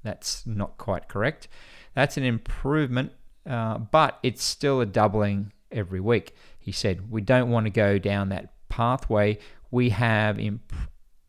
that's 0.03 0.45
not 0.45 0.77
quite 0.77 1.07
correct. 1.07 1.47
That's 1.93 2.17
an 2.17 2.23
improvement, 2.23 3.11
uh, 3.49 3.77
but 3.77 4.19
it's 4.23 4.43
still 4.43 4.81
a 4.81 4.85
doubling 4.85 5.51
every 5.71 5.99
week. 5.99 6.35
He 6.57 6.71
said, 6.71 7.11
We 7.11 7.21
don't 7.21 7.49
want 7.49 7.65
to 7.65 7.71
go 7.71 7.97
down 7.97 8.29
that 8.29 8.53
pathway 8.69 9.39
we 9.71 9.89
have 9.89 10.39
imp- 10.39 10.73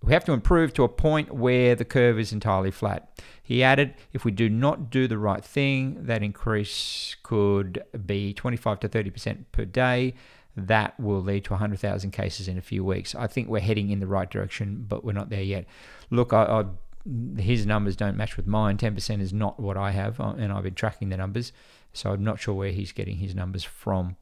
we 0.02 0.12
have 0.14 0.25
to 0.25 0.32
improve 0.32 0.73
to 0.75 0.85
a 0.85 0.88
point 0.88 1.35
where 1.35 1.75
the 1.75 1.85
curve 1.85 2.18
is 2.18 2.32
entirely 2.32 2.70
flat. 2.70 3.20
He 3.42 3.62
added, 3.62 3.94
if 4.12 4.25
we 4.25 4.30
do 4.30 4.49
not 4.49 4.90
do 4.90 5.06
the 5.06 5.18
right 5.18 5.44
thing, 5.44 6.06
that 6.06 6.23
increase 6.23 7.16
could 7.23 7.82
be 8.06 8.32
25 8.32 8.80
to 8.80 8.88
30% 8.88 9.44
per 9.52 9.66
day. 9.66 10.14
That 10.56 10.99
will 10.99 11.20
lead 11.20 11.44
to 11.44 11.52
100,000 11.52 12.12
cases 12.12 12.49
in 12.49 12.56
a 12.56 12.62
few 12.62 12.82
weeks. 12.82 13.14
I 13.14 13.26
think 13.26 13.49
we're 13.49 13.61
heading 13.61 13.90
in 13.90 14.00
the 14.00 14.06
right 14.06 14.28
direction, 14.28 14.87
but 14.88 15.04
we're 15.04 15.12
not 15.12 15.28
there 15.28 15.42
yet. 15.42 15.66
Look, 16.11 16.32
I, 16.32 16.44
I, 16.44 17.40
his 17.40 17.66
numbers 17.66 17.94
don't 17.94 18.16
match 18.16 18.38
with 18.38 18.47
mine. 18.47 18.78
10% 18.78 19.20
is 19.20 19.35
not 19.35 19.61
what 19.61 19.76
I 19.76 19.90
have, 19.90 20.18
uh, 20.18 20.35
and 20.38 20.50
I've 20.50 20.64
been 20.64 20.75
tracking 20.75 21.11
the 21.11 21.16
numbers, 21.18 21.52
so 21.92 22.12
I'm 22.12 22.25
not 22.25 22.40
sure 22.40 22.54
where 22.54 22.73
he's 22.73 22.92
getting 22.92 23.16
his 23.16 23.35
numbers 23.35 23.64
from. 23.64 24.16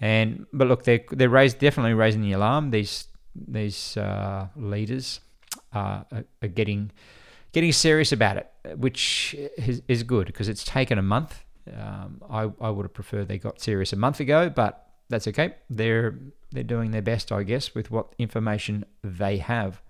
And 0.00 0.46
but 0.52 0.68
look, 0.68 0.84
they're 0.84 1.00
they're 1.10 1.28
raised, 1.28 1.58
definitely 1.58 1.94
raising 1.94 2.22
the 2.22 2.32
alarm. 2.32 2.70
These 2.70 3.08
these 3.46 3.96
uh, 3.96 4.48
leaders 4.56 5.20
are, 5.72 6.06
are, 6.42 6.48
getting 6.48 6.90
getting 7.52 7.72
serious 7.72 8.12
about 8.12 8.36
it, 8.36 8.50
which 8.76 9.34
is, 9.56 9.82
is 9.88 10.02
good 10.02 10.26
because 10.26 10.48
it's 10.48 10.64
taken 10.64 10.98
a 10.98 11.02
month. 11.02 11.44
Um, 11.74 12.22
I, 12.30 12.50
I 12.60 12.70
would 12.70 12.84
have 12.84 12.94
preferred 12.94 13.28
they 13.28 13.38
got 13.38 13.60
serious 13.60 13.92
a 13.92 13.96
month 13.96 14.20
ago, 14.20 14.48
but 14.50 14.90
that's 15.08 15.28
okay. 15.28 15.54
They're 15.70 16.18
they're 16.50 16.62
doing 16.62 16.90
their 16.90 17.02
best, 17.02 17.30
I 17.30 17.42
guess, 17.42 17.74
with 17.74 17.90
what 17.90 18.14
information 18.18 18.84
they 19.02 19.38
have. 19.38 19.82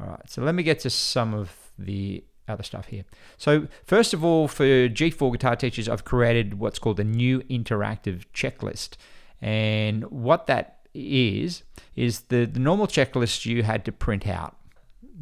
All 0.00 0.06
right, 0.06 0.28
so 0.28 0.42
let 0.42 0.54
me 0.54 0.62
get 0.62 0.80
to 0.80 0.90
some 0.90 1.32
of 1.32 1.72
the 1.78 2.24
other 2.48 2.62
stuff 2.62 2.86
here. 2.86 3.04
So, 3.38 3.68
first 3.84 4.12
of 4.12 4.24
all, 4.24 4.48
for 4.48 4.64
G4 4.64 5.32
guitar 5.32 5.56
teachers, 5.56 5.88
I've 5.88 6.04
created 6.04 6.58
what's 6.58 6.78
called 6.78 7.00
a 7.00 7.04
new 7.04 7.40
interactive 7.42 8.24
checklist. 8.34 8.96
And 9.40 10.04
what 10.10 10.46
that 10.46 10.86
is, 10.94 11.62
is 11.96 12.20
the, 12.22 12.44
the 12.46 12.60
normal 12.60 12.86
checklist 12.86 13.44
you 13.46 13.62
had 13.62 13.84
to 13.84 13.92
print 13.92 14.26
out. 14.26 14.56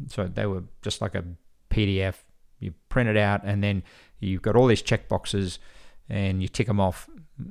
So, 0.07 0.25
they 0.27 0.45
were 0.45 0.63
just 0.81 1.01
like 1.01 1.15
a 1.15 1.23
PDF. 1.69 2.15
You 2.59 2.73
print 2.89 3.09
it 3.09 3.17
out, 3.17 3.41
and 3.43 3.63
then 3.63 3.83
you've 4.19 4.41
got 4.41 4.55
all 4.55 4.67
these 4.67 4.81
check 4.81 5.09
boxes, 5.09 5.59
and 6.09 6.41
you 6.41 6.47
tick 6.47 6.67
them 6.67 6.79
off 6.79 7.09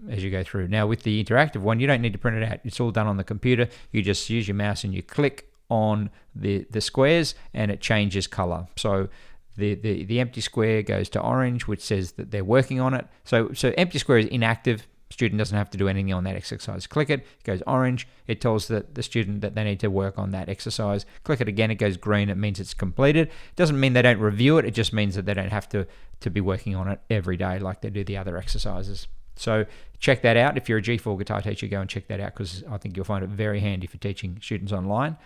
as 0.08 0.22
you 0.22 0.30
go 0.30 0.42
through. 0.42 0.68
Now, 0.68 0.86
with 0.86 1.02
the 1.02 1.22
interactive 1.22 1.60
one, 1.60 1.80
you 1.80 1.86
don't 1.86 2.02
need 2.02 2.12
to 2.12 2.18
print 2.18 2.42
it 2.42 2.50
out. 2.50 2.60
It's 2.64 2.80
all 2.80 2.90
done 2.90 3.06
on 3.06 3.16
the 3.16 3.24
computer. 3.24 3.68
You 3.90 4.02
just 4.02 4.28
use 4.30 4.46
your 4.46 4.54
mouse 4.54 4.84
and 4.84 4.94
you 4.94 5.02
click 5.02 5.50
on 5.68 6.10
the, 6.34 6.66
the 6.70 6.80
squares 6.80 7.34
and 7.54 7.70
it 7.70 7.80
changes 7.80 8.26
color. 8.26 8.66
So 8.76 9.08
the, 9.56 9.74
the, 9.74 10.04
the 10.04 10.20
empty 10.20 10.40
square 10.40 10.82
goes 10.82 11.08
to 11.10 11.20
orange, 11.20 11.66
which 11.66 11.80
says 11.82 12.12
that 12.12 12.30
they're 12.30 12.44
working 12.44 12.80
on 12.80 12.94
it. 12.94 13.06
So, 13.24 13.52
so 13.52 13.72
empty 13.76 13.98
square 13.98 14.18
is 14.18 14.26
inactive. 14.26 14.86
Student 15.10 15.38
doesn't 15.38 15.56
have 15.56 15.70
to 15.70 15.78
do 15.78 15.88
anything 15.88 16.12
on 16.12 16.24
that 16.24 16.36
exercise. 16.36 16.86
Click 16.86 17.10
it, 17.10 17.20
it 17.20 17.44
goes 17.44 17.62
orange. 17.66 18.06
It 18.28 18.40
tells 18.40 18.68
the, 18.68 18.86
the 18.92 19.02
student 19.02 19.40
that 19.40 19.56
they 19.56 19.64
need 19.64 19.80
to 19.80 19.88
work 19.88 20.18
on 20.18 20.30
that 20.30 20.48
exercise. 20.48 21.04
Click 21.24 21.40
it 21.40 21.48
again, 21.48 21.70
it 21.70 21.76
goes 21.76 21.96
green. 21.96 22.30
It 22.30 22.36
means 22.36 22.60
it's 22.60 22.74
completed. 22.74 23.26
It 23.28 23.56
doesn't 23.56 23.78
mean 23.78 23.92
they 23.92 24.02
don't 24.02 24.20
review 24.20 24.58
it. 24.58 24.64
It 24.64 24.70
just 24.70 24.92
means 24.92 25.16
that 25.16 25.26
they 25.26 25.34
don't 25.34 25.50
have 25.50 25.68
to, 25.70 25.86
to 26.20 26.30
be 26.30 26.40
working 26.40 26.76
on 26.76 26.88
it 26.88 27.00
every 27.10 27.36
day 27.36 27.58
like 27.58 27.80
they 27.80 27.90
do 27.90 28.04
the 28.04 28.16
other 28.16 28.36
exercises. 28.36 29.08
So 29.34 29.66
check 29.98 30.22
that 30.22 30.36
out. 30.36 30.56
If 30.56 30.68
you're 30.68 30.78
a 30.78 30.82
G4 30.82 31.18
guitar 31.18 31.40
teacher, 31.40 31.66
go 31.66 31.80
and 31.80 31.90
check 31.90 32.06
that 32.08 32.20
out 32.20 32.34
because 32.34 32.62
I 32.70 32.78
think 32.78 32.96
you'll 32.96 33.04
find 33.04 33.24
it 33.24 33.30
very 33.30 33.60
handy 33.60 33.86
for 33.86 33.96
teaching 33.96 34.38
students 34.40 34.72
online. 34.72 35.16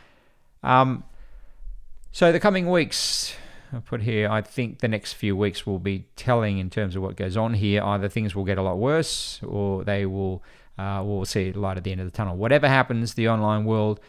Um, 0.63 1.05
so 2.11 2.33
the 2.33 2.41
coming 2.41 2.71
weeks, 2.71 3.35
put 3.81 4.03
here, 4.03 4.29
I 4.29 4.41
think 4.41 4.81
the 4.81 4.89
next 4.89 5.15
few 5.15 5.37
weeks 5.37 5.67
will 5.67 5.79
be 5.79 6.07
telling 6.17 6.59
in 6.59 6.71
terms 6.71 6.97
of 6.97 7.03
what 7.03 7.17
goes 7.17 7.37
on 7.37 7.55
here. 7.55 7.83
Either 7.83 8.09
things 8.09 8.35
will 8.35 8.45
get 8.45 8.59
a 8.59 8.63
lot 8.63 8.79
worse 8.79 9.41
or 9.43 9.85
they 9.85 10.07
will, 10.07 10.43
uh, 10.79 11.03
we'll 11.05 11.25
see 11.25 11.53
light 11.53 11.77
at 11.77 11.85
the 11.85 11.93
end 11.93 12.01
of 12.01 12.07
the 12.07 12.11
tunnel. 12.11 12.37
Whatever 12.37 12.69
happens, 12.69 13.15
the 13.15 13.29
online 13.29 13.65
world, 13.65 14.01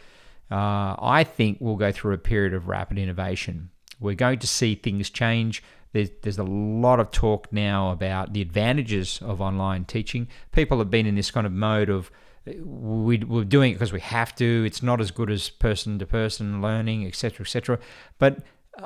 uh, 0.50 0.96
I 0.98 1.24
think, 1.24 1.60
will 1.60 1.76
go 1.76 1.92
through 1.92 2.14
a 2.14 2.18
period 2.18 2.54
of 2.54 2.68
rapid 2.68 2.98
innovation. 2.98 3.70
We're 3.98 4.14
going 4.14 4.38
to 4.40 4.46
see 4.46 4.74
things 4.74 5.10
change. 5.10 5.62
There's, 5.92 6.10
there's 6.22 6.38
a 6.38 6.44
lot 6.44 7.00
of 7.00 7.10
talk 7.10 7.52
now 7.52 7.90
about 7.90 8.32
the 8.32 8.42
advantages 8.42 9.20
of 9.22 9.40
online 9.40 9.84
teaching. 9.86 10.28
People 10.52 10.78
have 10.78 10.90
been 10.90 11.06
in 11.06 11.14
this 11.14 11.30
kind 11.30 11.46
of 11.46 11.52
mode 11.52 11.88
of, 11.88 12.10
we, 12.44 13.18
we're 13.18 13.44
doing 13.44 13.72
it 13.72 13.74
because 13.74 13.92
we 13.92 14.00
have 14.00 14.34
to. 14.36 14.64
It's 14.66 14.82
not 14.82 15.00
as 15.00 15.10
good 15.10 15.30
as 15.30 15.48
person 15.48 15.98
to 15.98 16.06
person 16.06 16.60
learning, 16.60 17.06
etc., 17.06 17.44
etc. 17.44 17.78
But 18.18 18.42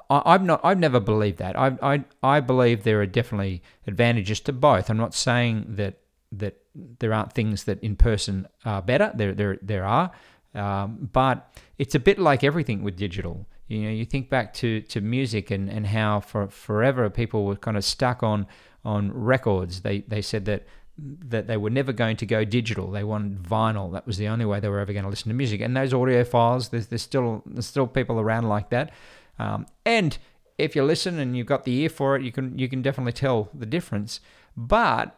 I, 0.08 0.34
am 0.34 0.46
not. 0.46 0.60
I've 0.62 0.78
never 0.78 1.00
believed 1.00 1.38
that. 1.38 1.58
I, 1.58 1.76
I 1.82 2.04
I 2.22 2.40
believe 2.40 2.84
there 2.84 3.00
are 3.00 3.06
definitely 3.06 3.62
advantages 3.86 4.40
to 4.40 4.52
both. 4.52 4.90
I'm 4.90 4.96
not 4.96 5.14
saying 5.14 5.66
that 5.68 5.98
that 6.32 6.56
there 6.74 7.12
aren't 7.12 7.32
things 7.32 7.64
that 7.64 7.82
in 7.82 7.96
person 7.96 8.46
are 8.64 8.82
better. 8.82 9.12
There 9.14 9.34
there 9.34 9.58
there 9.62 9.84
are, 9.84 10.12
um, 10.54 11.08
but 11.12 11.52
it's 11.78 11.94
a 11.94 12.00
bit 12.00 12.18
like 12.18 12.44
everything 12.44 12.82
with 12.82 12.96
digital. 12.96 13.46
You 13.66 13.82
know, 13.82 13.90
you 13.90 14.04
think 14.04 14.28
back 14.28 14.52
to, 14.54 14.80
to 14.80 15.00
music 15.00 15.52
and, 15.52 15.70
and 15.70 15.86
how 15.86 16.18
for 16.18 16.48
forever 16.48 17.08
people 17.08 17.44
were 17.44 17.54
kind 17.56 17.76
of 17.76 17.84
stuck 17.84 18.22
on 18.22 18.46
on 18.84 19.12
records. 19.12 19.82
They 19.82 20.00
they 20.00 20.22
said 20.22 20.44
that 20.46 20.66
that 20.98 21.46
they 21.46 21.56
were 21.56 21.70
never 21.70 21.92
going 21.92 22.16
to 22.16 22.26
go 22.26 22.44
digital. 22.44 22.90
They 22.90 23.04
wanted 23.04 23.42
vinyl. 23.42 23.92
That 23.92 24.06
was 24.06 24.18
the 24.18 24.28
only 24.28 24.44
way 24.44 24.60
they 24.60 24.68
were 24.68 24.80
ever 24.80 24.92
going 24.92 25.04
to 25.04 25.10
listen 25.10 25.28
to 25.28 25.34
music. 25.34 25.60
And 25.60 25.76
those 25.76 25.92
audiophiles, 25.92 26.70
there's, 26.70 26.88
there's 26.88 27.02
still 27.02 27.42
there's 27.46 27.66
still 27.66 27.86
people 27.86 28.20
around 28.20 28.48
like 28.48 28.70
that. 28.70 28.92
Um, 29.40 29.66
and 29.86 30.18
if 30.58 30.76
you 30.76 30.84
listen 30.84 31.18
and 31.18 31.34
you've 31.36 31.46
got 31.46 31.64
the 31.64 31.74
ear 31.80 31.88
for 31.88 32.14
it, 32.16 32.22
you 32.22 32.30
can 32.30 32.58
you 32.58 32.68
can 32.68 32.82
definitely 32.82 33.12
tell 33.12 33.48
the 33.54 33.66
difference. 33.66 34.20
But 34.56 35.16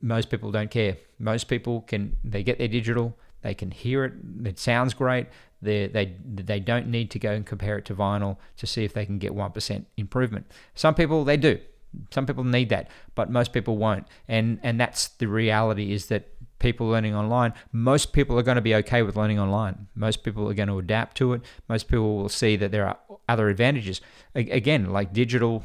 most 0.00 0.30
people 0.30 0.50
don't 0.50 0.70
care. 0.70 0.96
Most 1.18 1.44
people 1.48 1.82
can 1.82 2.16
they 2.24 2.42
get 2.42 2.58
their 2.58 2.68
digital, 2.68 3.16
they 3.42 3.54
can 3.54 3.70
hear 3.70 4.04
it, 4.04 4.14
it 4.44 4.58
sounds 4.58 4.94
great. 4.94 5.26
They 5.60 5.86
they 5.86 6.16
they 6.24 6.60
don't 6.60 6.88
need 6.88 7.10
to 7.10 7.18
go 7.18 7.32
and 7.32 7.44
compare 7.44 7.76
it 7.76 7.84
to 7.86 7.94
vinyl 7.94 8.38
to 8.56 8.66
see 8.66 8.84
if 8.84 8.94
they 8.94 9.04
can 9.04 9.18
get 9.18 9.34
one 9.34 9.52
percent 9.52 9.86
improvement. 9.96 10.46
Some 10.74 10.94
people 10.94 11.24
they 11.24 11.36
do 11.36 11.58
some 12.10 12.26
people 12.26 12.44
need 12.44 12.68
that, 12.70 12.88
but 13.14 13.30
most 13.30 13.52
people 13.52 13.76
won't. 13.76 14.06
And 14.28 14.58
and 14.62 14.80
that's 14.80 15.08
the 15.08 15.28
reality 15.28 15.92
is 15.92 16.06
that 16.06 16.28
people 16.58 16.88
learning 16.88 17.14
online, 17.14 17.52
most 17.72 18.12
people 18.12 18.38
are 18.38 18.42
going 18.42 18.56
to 18.56 18.62
be 18.62 18.74
okay 18.76 19.02
with 19.02 19.16
learning 19.16 19.38
online. 19.38 19.88
Most 19.94 20.22
people 20.22 20.48
are 20.48 20.54
going 20.54 20.68
to 20.68 20.78
adapt 20.78 21.16
to 21.18 21.34
it. 21.34 21.42
Most 21.68 21.88
people 21.88 22.16
will 22.16 22.28
see 22.28 22.56
that 22.56 22.72
there 22.72 22.86
are 22.86 22.98
other 23.28 23.48
advantages. 23.48 24.00
Again, 24.34 24.90
like 24.90 25.12
digital 25.12 25.64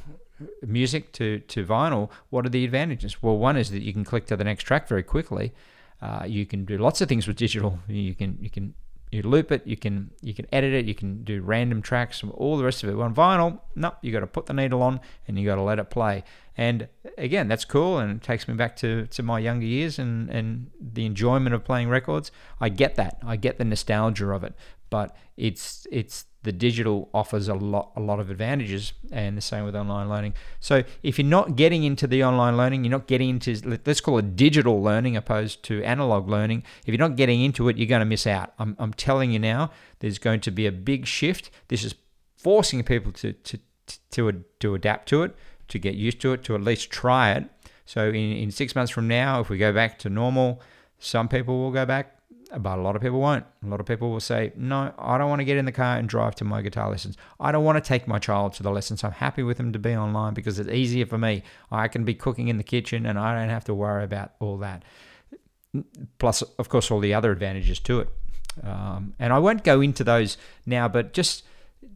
music 0.65 1.11
to, 1.13 1.39
to 1.39 1.65
vinyl, 1.65 2.09
what 2.29 2.45
are 2.45 2.49
the 2.49 2.65
advantages? 2.65 3.21
Well, 3.21 3.37
one 3.37 3.57
is 3.57 3.71
that 3.71 3.81
you 3.81 3.93
can 3.93 4.03
click 4.03 4.25
to 4.27 4.37
the 4.37 4.43
next 4.43 4.63
track 4.63 4.87
very 4.87 5.03
quickly. 5.03 5.53
Uh, 6.01 6.23
you 6.25 6.45
can 6.45 6.65
do 6.65 6.77
lots 6.77 7.01
of 7.01 7.07
things 7.07 7.27
with 7.27 7.37
digital. 7.37 7.79
You 7.87 8.15
can 8.15 8.37
you 8.41 8.49
can 8.49 8.73
you 9.11 9.21
loop 9.21 9.51
it, 9.51 9.67
you 9.67 9.77
can 9.77 10.09
you 10.21 10.33
can 10.33 10.47
edit 10.51 10.73
it, 10.73 10.85
you 10.85 10.95
can 10.95 11.23
do 11.23 11.41
random 11.41 11.81
tracks, 11.81 12.23
and 12.23 12.31
all 12.31 12.57
the 12.57 12.63
rest 12.63 12.83
of 12.83 12.89
it. 12.89 12.99
On 12.99 13.13
vinyl, 13.13 13.59
no, 13.75 13.93
you 14.01 14.11
got 14.11 14.21
to 14.21 14.27
put 14.27 14.47
the 14.47 14.53
needle 14.53 14.81
on 14.81 14.99
and 15.27 15.37
you 15.37 15.45
got 15.45 15.55
to 15.55 15.61
let 15.61 15.79
it 15.79 15.89
play. 15.89 16.23
And 16.57 16.87
again, 17.17 17.47
that's 17.47 17.65
cool, 17.65 17.99
and 17.99 18.17
it 18.17 18.23
takes 18.23 18.47
me 18.47 18.55
back 18.55 18.75
to, 18.77 19.07
to 19.07 19.23
my 19.23 19.39
younger 19.39 19.65
years 19.65 19.99
and 19.99 20.29
and 20.29 20.71
the 20.79 21.05
enjoyment 21.05 21.53
of 21.53 21.63
playing 21.63 21.89
records. 21.89 22.31
I 22.59 22.69
get 22.69 22.95
that, 22.95 23.19
I 23.23 23.35
get 23.35 23.57
the 23.57 23.65
nostalgia 23.65 24.31
of 24.31 24.43
it, 24.43 24.55
but 24.89 25.15
it's 25.37 25.85
it's 25.91 26.25
the 26.43 26.51
digital 26.51 27.09
offers 27.13 27.47
a 27.47 27.53
lot 27.53 27.91
a 27.95 27.99
lot 27.99 28.19
of 28.19 28.29
advantages 28.29 28.93
and 29.11 29.37
the 29.37 29.41
same 29.41 29.63
with 29.63 29.75
online 29.75 30.09
learning. 30.09 30.33
So 30.59 30.83
if 31.03 31.19
you're 31.19 31.27
not 31.27 31.55
getting 31.55 31.83
into 31.83 32.07
the 32.07 32.23
online 32.23 32.57
learning 32.57 32.83
you're 32.83 32.91
not 32.91 33.07
getting 33.07 33.29
into 33.29 33.79
let's 33.85 34.01
call 34.01 34.17
it 34.17 34.35
digital 34.35 34.81
learning 34.81 35.15
opposed 35.15 35.63
to 35.63 35.83
analog 35.83 36.27
learning 36.27 36.63
if 36.85 36.87
you're 36.87 36.97
not 36.97 37.15
getting 37.15 37.41
into 37.41 37.69
it 37.69 37.77
you're 37.77 37.87
going 37.87 37.99
to 37.99 38.05
miss 38.05 38.25
out. 38.25 38.53
I'm, 38.57 38.75
I'm 38.79 38.93
telling 38.93 39.31
you 39.31 39.39
now 39.39 39.71
there's 39.99 40.17
going 40.17 40.39
to 40.41 40.51
be 40.51 40.65
a 40.65 40.71
big 40.71 41.05
shift. 41.05 41.51
This 41.67 41.83
is 41.83 41.95
forcing 42.35 42.83
people 42.83 43.11
to 43.13 43.33
to 43.33 43.59
to, 44.11 44.43
to 44.59 44.73
adapt 44.73 45.09
to 45.09 45.23
it 45.23 45.35
to 45.67 45.77
get 45.77 45.95
used 45.95 46.19
to 46.21 46.33
it 46.33 46.43
to 46.45 46.55
at 46.55 46.61
least 46.61 46.89
try 46.89 47.31
it. 47.31 47.45
So 47.85 48.07
in, 48.09 48.15
in 48.15 48.51
six 48.51 48.75
months 48.75 48.91
from 48.91 49.07
now 49.07 49.41
if 49.41 49.49
we 49.49 49.57
go 49.57 49.71
back 49.71 49.99
to 49.99 50.09
normal 50.09 50.61
some 50.97 51.27
people 51.27 51.59
will 51.59 51.71
go 51.71 51.85
back 51.85 52.17
but 52.59 52.77
a 52.77 52.81
lot 52.81 52.95
of 52.95 53.01
people 53.01 53.19
won't. 53.19 53.45
A 53.63 53.67
lot 53.67 53.79
of 53.79 53.85
people 53.85 54.11
will 54.11 54.19
say, 54.19 54.51
No, 54.55 54.93
I 54.97 55.17
don't 55.17 55.29
want 55.29 55.39
to 55.39 55.45
get 55.45 55.57
in 55.57 55.65
the 55.65 55.71
car 55.71 55.97
and 55.97 56.07
drive 56.07 56.35
to 56.35 56.43
my 56.43 56.61
guitar 56.61 56.89
lessons. 56.89 57.17
I 57.39 57.51
don't 57.51 57.63
want 57.63 57.83
to 57.83 57.87
take 57.87 58.07
my 58.07 58.19
child 58.19 58.53
to 58.53 58.63
the 58.63 58.71
lessons. 58.71 59.03
I'm 59.03 59.11
happy 59.11 59.43
with 59.43 59.57
them 59.57 59.71
to 59.73 59.79
be 59.79 59.95
online 59.95 60.33
because 60.33 60.59
it's 60.59 60.69
easier 60.69 61.05
for 61.05 61.17
me. 61.17 61.43
I 61.71 61.87
can 61.87 62.03
be 62.03 62.13
cooking 62.13 62.49
in 62.49 62.57
the 62.57 62.63
kitchen 62.63 63.05
and 63.05 63.17
I 63.17 63.39
don't 63.39 63.49
have 63.49 63.65
to 63.65 63.73
worry 63.73 64.03
about 64.03 64.33
all 64.39 64.57
that. 64.57 64.83
Plus, 66.19 66.41
of 66.41 66.67
course, 66.67 66.91
all 66.91 66.99
the 66.99 67.13
other 67.13 67.31
advantages 67.31 67.79
to 67.79 68.01
it. 68.01 68.09
Um, 68.63 69.13
and 69.17 69.31
I 69.31 69.39
won't 69.39 69.63
go 69.63 69.79
into 69.79 70.03
those 70.03 70.37
now, 70.65 70.89
but 70.89 71.13
just 71.13 71.43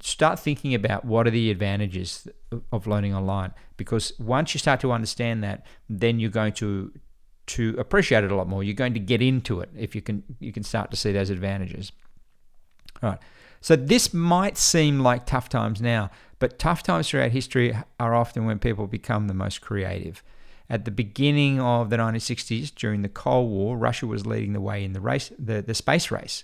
start 0.01 0.39
thinking 0.39 0.73
about 0.73 1.05
what 1.05 1.27
are 1.27 1.31
the 1.31 1.51
advantages 1.51 2.27
of 2.71 2.87
learning 2.87 3.13
online 3.13 3.53
because 3.77 4.13
once 4.19 4.53
you 4.53 4.59
start 4.59 4.79
to 4.79 4.91
understand 4.91 5.43
that 5.43 5.65
then 5.89 6.19
you're 6.19 6.29
going 6.29 6.53
to 6.53 6.91
to 7.47 7.75
appreciate 7.77 8.23
it 8.23 8.31
a 8.31 8.35
lot 8.35 8.47
more. 8.47 8.63
You're 8.63 8.73
going 8.73 8.93
to 8.93 8.99
get 8.99 9.21
into 9.21 9.59
it 9.59 9.69
if 9.77 9.95
you 9.95 10.01
can 10.01 10.23
you 10.39 10.51
can 10.51 10.63
start 10.63 10.91
to 10.91 10.97
see 10.97 11.11
those 11.11 11.29
advantages. 11.29 11.91
All 13.01 13.11
right. 13.11 13.19
So 13.61 13.75
this 13.75 14.13
might 14.13 14.57
seem 14.57 14.99
like 14.99 15.25
tough 15.25 15.49
times 15.49 15.81
now, 15.81 16.11
but 16.39 16.59
tough 16.59 16.83
times 16.83 17.09
throughout 17.09 17.31
history 17.31 17.75
are 17.99 18.13
often 18.13 18.45
when 18.45 18.59
people 18.59 18.87
become 18.87 19.27
the 19.27 19.33
most 19.33 19.61
creative. 19.61 20.23
At 20.69 20.85
the 20.85 20.91
beginning 20.91 21.59
of 21.59 21.89
the 21.89 21.97
1960s, 21.97 22.73
during 22.73 23.01
the 23.01 23.09
Cold 23.09 23.49
War, 23.51 23.77
Russia 23.77 24.07
was 24.07 24.25
leading 24.25 24.53
the 24.53 24.61
way 24.61 24.83
in 24.83 24.93
the 24.93 24.99
race, 24.99 25.31
the, 25.37 25.61
the 25.61 25.75
space 25.75 26.09
race. 26.11 26.43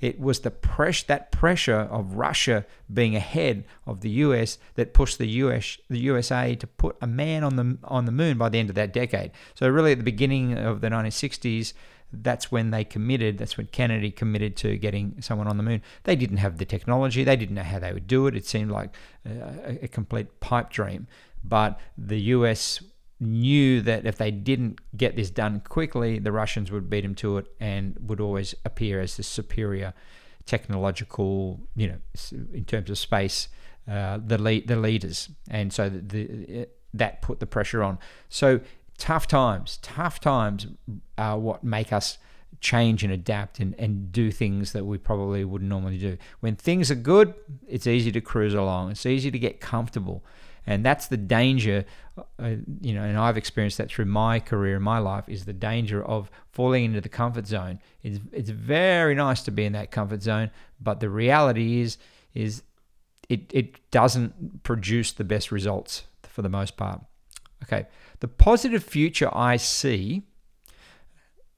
It 0.00 0.20
was 0.20 0.40
the 0.40 0.50
press 0.50 1.02
that 1.04 1.32
pressure 1.32 1.78
of 1.78 2.14
Russia 2.14 2.66
being 2.92 3.16
ahead 3.16 3.64
of 3.86 4.00
the 4.00 4.10
US 4.10 4.58
that 4.74 4.92
pushed 4.92 5.18
the 5.18 5.28
US 5.28 5.78
the 5.88 5.98
USA 6.00 6.54
to 6.54 6.66
put 6.66 6.96
a 7.00 7.06
man 7.06 7.44
on 7.44 7.56
the 7.56 7.78
on 7.84 8.04
the 8.04 8.12
moon 8.12 8.36
by 8.36 8.48
the 8.48 8.58
end 8.58 8.68
of 8.68 8.74
that 8.74 8.92
decade. 8.92 9.30
So 9.54 9.68
really 9.68 9.92
at 9.92 9.98
the 9.98 10.04
beginning 10.04 10.56
of 10.58 10.80
the 10.80 10.88
1960s 10.88 11.72
that's 12.12 12.52
when 12.52 12.70
they 12.70 12.84
committed 12.84 13.38
that's 13.38 13.56
when 13.56 13.66
Kennedy 13.66 14.10
committed 14.10 14.56
to 14.56 14.76
getting 14.76 15.20
someone 15.20 15.48
on 15.48 15.56
the 15.56 15.62
moon. 15.62 15.82
They 16.04 16.16
didn't 16.16 16.38
have 16.38 16.58
the 16.58 16.64
technology, 16.64 17.24
they 17.24 17.36
didn't 17.36 17.54
know 17.54 17.62
how 17.62 17.78
they 17.78 17.92
would 17.92 18.06
do 18.06 18.26
it. 18.26 18.36
It 18.36 18.46
seemed 18.46 18.70
like 18.70 18.94
a, 19.24 19.78
a 19.82 19.88
complete 19.88 20.40
pipe 20.40 20.70
dream. 20.70 21.06
But 21.42 21.80
the 21.96 22.20
US 22.20 22.82
knew 23.18 23.80
that 23.80 24.06
if 24.06 24.16
they 24.16 24.30
didn't 24.30 24.80
get 24.96 25.16
this 25.16 25.30
done 25.30 25.60
quickly, 25.60 26.18
the 26.18 26.32
Russians 26.32 26.70
would 26.70 26.90
beat 26.90 27.02
them 27.02 27.14
to 27.16 27.38
it 27.38 27.46
and 27.60 27.96
would 28.00 28.20
always 28.20 28.54
appear 28.64 29.00
as 29.00 29.16
the 29.16 29.22
superior 29.22 29.94
technological, 30.44 31.60
you 31.74 31.88
know, 31.88 31.98
in 32.52 32.64
terms 32.64 32.90
of 32.90 32.98
space, 32.98 33.48
uh, 33.90 34.18
the 34.24 34.38
lead, 34.38 34.68
the 34.68 34.76
leaders, 34.76 35.28
and 35.50 35.72
so 35.72 35.88
the, 35.88 35.98
the, 36.00 36.68
that 36.94 37.22
put 37.22 37.40
the 37.40 37.46
pressure 37.46 37.82
on. 37.82 37.98
So 38.28 38.60
tough 38.98 39.26
times, 39.26 39.78
tough 39.82 40.20
times 40.20 40.66
are 41.18 41.38
what 41.38 41.64
make 41.64 41.92
us 41.92 42.18
change 42.60 43.04
and 43.04 43.12
adapt 43.12 43.60
and, 43.60 43.74
and 43.78 44.10
do 44.12 44.30
things 44.30 44.72
that 44.72 44.84
we 44.84 44.98
probably 44.98 45.44
wouldn't 45.44 45.68
normally 45.68 45.98
do. 45.98 46.16
When 46.40 46.56
things 46.56 46.90
are 46.90 46.96
good, 46.96 47.34
it's 47.68 47.86
easy 47.86 48.10
to 48.12 48.20
cruise 48.20 48.54
along. 48.54 48.92
It's 48.92 49.06
easy 49.06 49.30
to 49.30 49.38
get 49.38 49.60
comfortable. 49.60 50.24
And 50.66 50.84
that's 50.84 51.06
the 51.06 51.16
danger, 51.16 51.84
uh, 52.18 52.54
you 52.80 52.94
know, 52.94 53.02
and 53.02 53.16
I've 53.16 53.36
experienced 53.36 53.78
that 53.78 53.88
through 53.88 54.06
my 54.06 54.40
career 54.40 54.76
and 54.76 54.84
my 54.84 54.98
life 54.98 55.28
is 55.28 55.44
the 55.44 55.52
danger 55.52 56.04
of 56.04 56.30
falling 56.50 56.84
into 56.84 57.00
the 57.00 57.08
comfort 57.08 57.46
zone. 57.46 57.78
It's, 58.02 58.18
it's 58.32 58.50
very 58.50 59.14
nice 59.14 59.42
to 59.44 59.50
be 59.50 59.64
in 59.64 59.72
that 59.74 59.90
comfort 59.90 60.22
zone, 60.22 60.50
but 60.80 61.00
the 61.00 61.08
reality 61.08 61.80
is, 61.80 61.98
is 62.34 62.62
it, 63.28 63.50
it 63.52 63.90
doesn't 63.90 64.62
produce 64.64 65.12
the 65.12 65.24
best 65.24 65.52
results 65.52 66.04
for 66.22 66.42
the 66.42 66.48
most 66.48 66.76
part. 66.76 67.00
Okay, 67.62 67.86
the 68.20 68.28
positive 68.28 68.84
future 68.84 69.30
I 69.34 69.56
see 69.56 70.22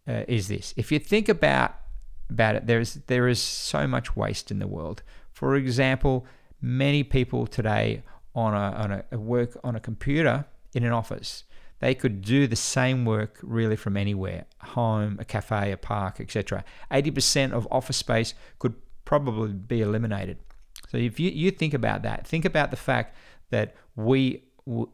uh, 0.06 0.24
is 0.28 0.48
this. 0.48 0.72
If 0.76 0.92
you 0.92 0.98
think 0.98 1.28
about 1.28 1.74
about 2.30 2.56
it, 2.56 2.66
there 2.66 2.80
is 2.80 2.94
there 3.06 3.26
is 3.26 3.40
so 3.40 3.86
much 3.86 4.16
waste 4.16 4.50
in 4.50 4.58
the 4.58 4.66
world. 4.66 5.02
For 5.32 5.56
example, 5.56 6.26
many 6.60 7.02
people 7.02 7.46
today 7.46 8.02
on 8.46 8.54
a, 8.54 8.76
on 8.76 9.02
a 9.10 9.18
work 9.18 9.56
on 9.64 9.74
a 9.76 9.80
computer 9.80 10.46
in 10.74 10.84
an 10.84 10.92
office. 10.92 11.44
They 11.80 11.94
could 11.94 12.22
do 12.22 12.46
the 12.46 12.56
same 12.56 13.04
work 13.04 13.38
really 13.42 13.76
from 13.76 13.96
anywhere, 13.96 14.46
home, 14.60 15.16
a 15.20 15.24
cafe, 15.24 15.70
a 15.70 15.76
park, 15.76 16.20
etc. 16.20 16.64
80% 16.90 17.52
of 17.52 17.68
office 17.70 17.96
space 17.96 18.34
could 18.58 18.74
probably 19.04 19.52
be 19.52 19.80
eliminated. 19.80 20.38
So 20.88 20.96
if 20.96 21.20
you, 21.20 21.30
you 21.30 21.50
think 21.50 21.74
about 21.74 22.02
that, 22.02 22.26
think 22.26 22.44
about 22.44 22.70
the 22.70 22.76
fact 22.76 23.16
that 23.50 23.74
we 23.96 24.44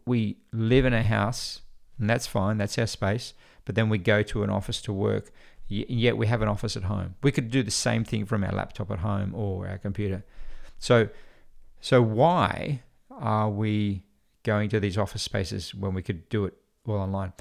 we 0.06 0.36
live 0.52 0.84
in 0.84 0.94
a 0.94 1.02
house, 1.02 1.60
and 1.98 2.08
that's 2.08 2.28
fine, 2.28 2.58
that's 2.58 2.78
our 2.78 2.86
space 2.86 3.34
but 3.64 3.74
then 3.74 3.88
we 3.88 3.98
go 3.98 4.22
to 4.22 4.42
an 4.42 4.50
office 4.50 4.80
to 4.82 4.92
work, 4.92 5.32
yet 5.68 6.16
we 6.16 6.26
have 6.26 6.42
an 6.42 6.48
office 6.48 6.76
at 6.76 6.84
home. 6.84 7.14
We 7.22 7.32
could 7.32 7.50
do 7.50 7.62
the 7.62 7.70
same 7.70 8.04
thing 8.04 8.26
from 8.26 8.44
our 8.44 8.52
laptop 8.52 8.90
at 8.90 8.98
home 8.98 9.34
or 9.34 9.66
our 9.66 9.78
computer. 9.78 10.24
So, 10.78 11.08
so 11.80 12.02
why 12.02 12.82
are 13.18 13.50
we 13.50 14.02
going 14.42 14.68
to 14.70 14.80
these 14.80 14.98
office 14.98 15.22
spaces 15.22 15.74
when 15.74 15.94
we 15.94 16.02
could 16.02 16.28
do 16.28 16.44
it 16.44 16.54
all 16.86 16.96
online? 16.96 17.32